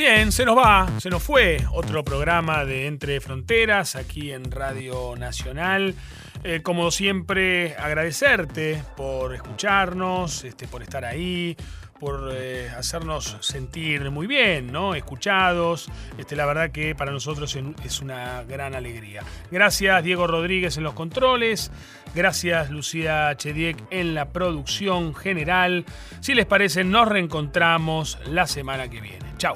Bien, 0.00 0.32
se 0.32 0.46
nos 0.46 0.56
va, 0.56 0.88
se 0.98 1.10
nos 1.10 1.22
fue 1.22 1.62
otro 1.74 2.02
programa 2.02 2.64
de 2.64 2.86
Entre 2.86 3.20
Fronteras 3.20 3.96
aquí 3.96 4.32
en 4.32 4.50
Radio 4.50 5.14
Nacional. 5.14 5.94
Eh, 6.42 6.62
como 6.62 6.90
siempre, 6.90 7.76
agradecerte 7.76 8.82
por 8.96 9.34
escucharnos, 9.34 10.44
este, 10.44 10.66
por 10.68 10.82
estar 10.82 11.04
ahí, 11.04 11.54
por 11.98 12.30
eh, 12.32 12.70
hacernos 12.70 13.36
sentir 13.42 14.10
muy 14.10 14.26
bien, 14.26 14.72
¿no? 14.72 14.94
Escuchados. 14.94 15.90
Este, 16.16 16.34
la 16.34 16.46
verdad 16.46 16.70
que 16.70 16.94
para 16.94 17.12
nosotros 17.12 17.54
es 17.84 18.00
una 18.00 18.42
gran 18.44 18.74
alegría. 18.74 19.22
Gracias 19.50 20.02
Diego 20.02 20.26
Rodríguez 20.26 20.78
en 20.78 20.84
los 20.84 20.94
controles. 20.94 21.70
Gracias 22.14 22.70
Lucía 22.70 23.36
Chediek 23.36 23.76
en 23.90 24.14
la 24.14 24.32
producción 24.32 25.14
general. 25.14 25.84
Si 26.20 26.32
les 26.32 26.46
parece, 26.46 26.84
nos 26.84 27.06
reencontramos 27.06 28.18
la 28.24 28.46
semana 28.46 28.88
que 28.88 29.02
viene. 29.02 29.26
Chao. 29.36 29.52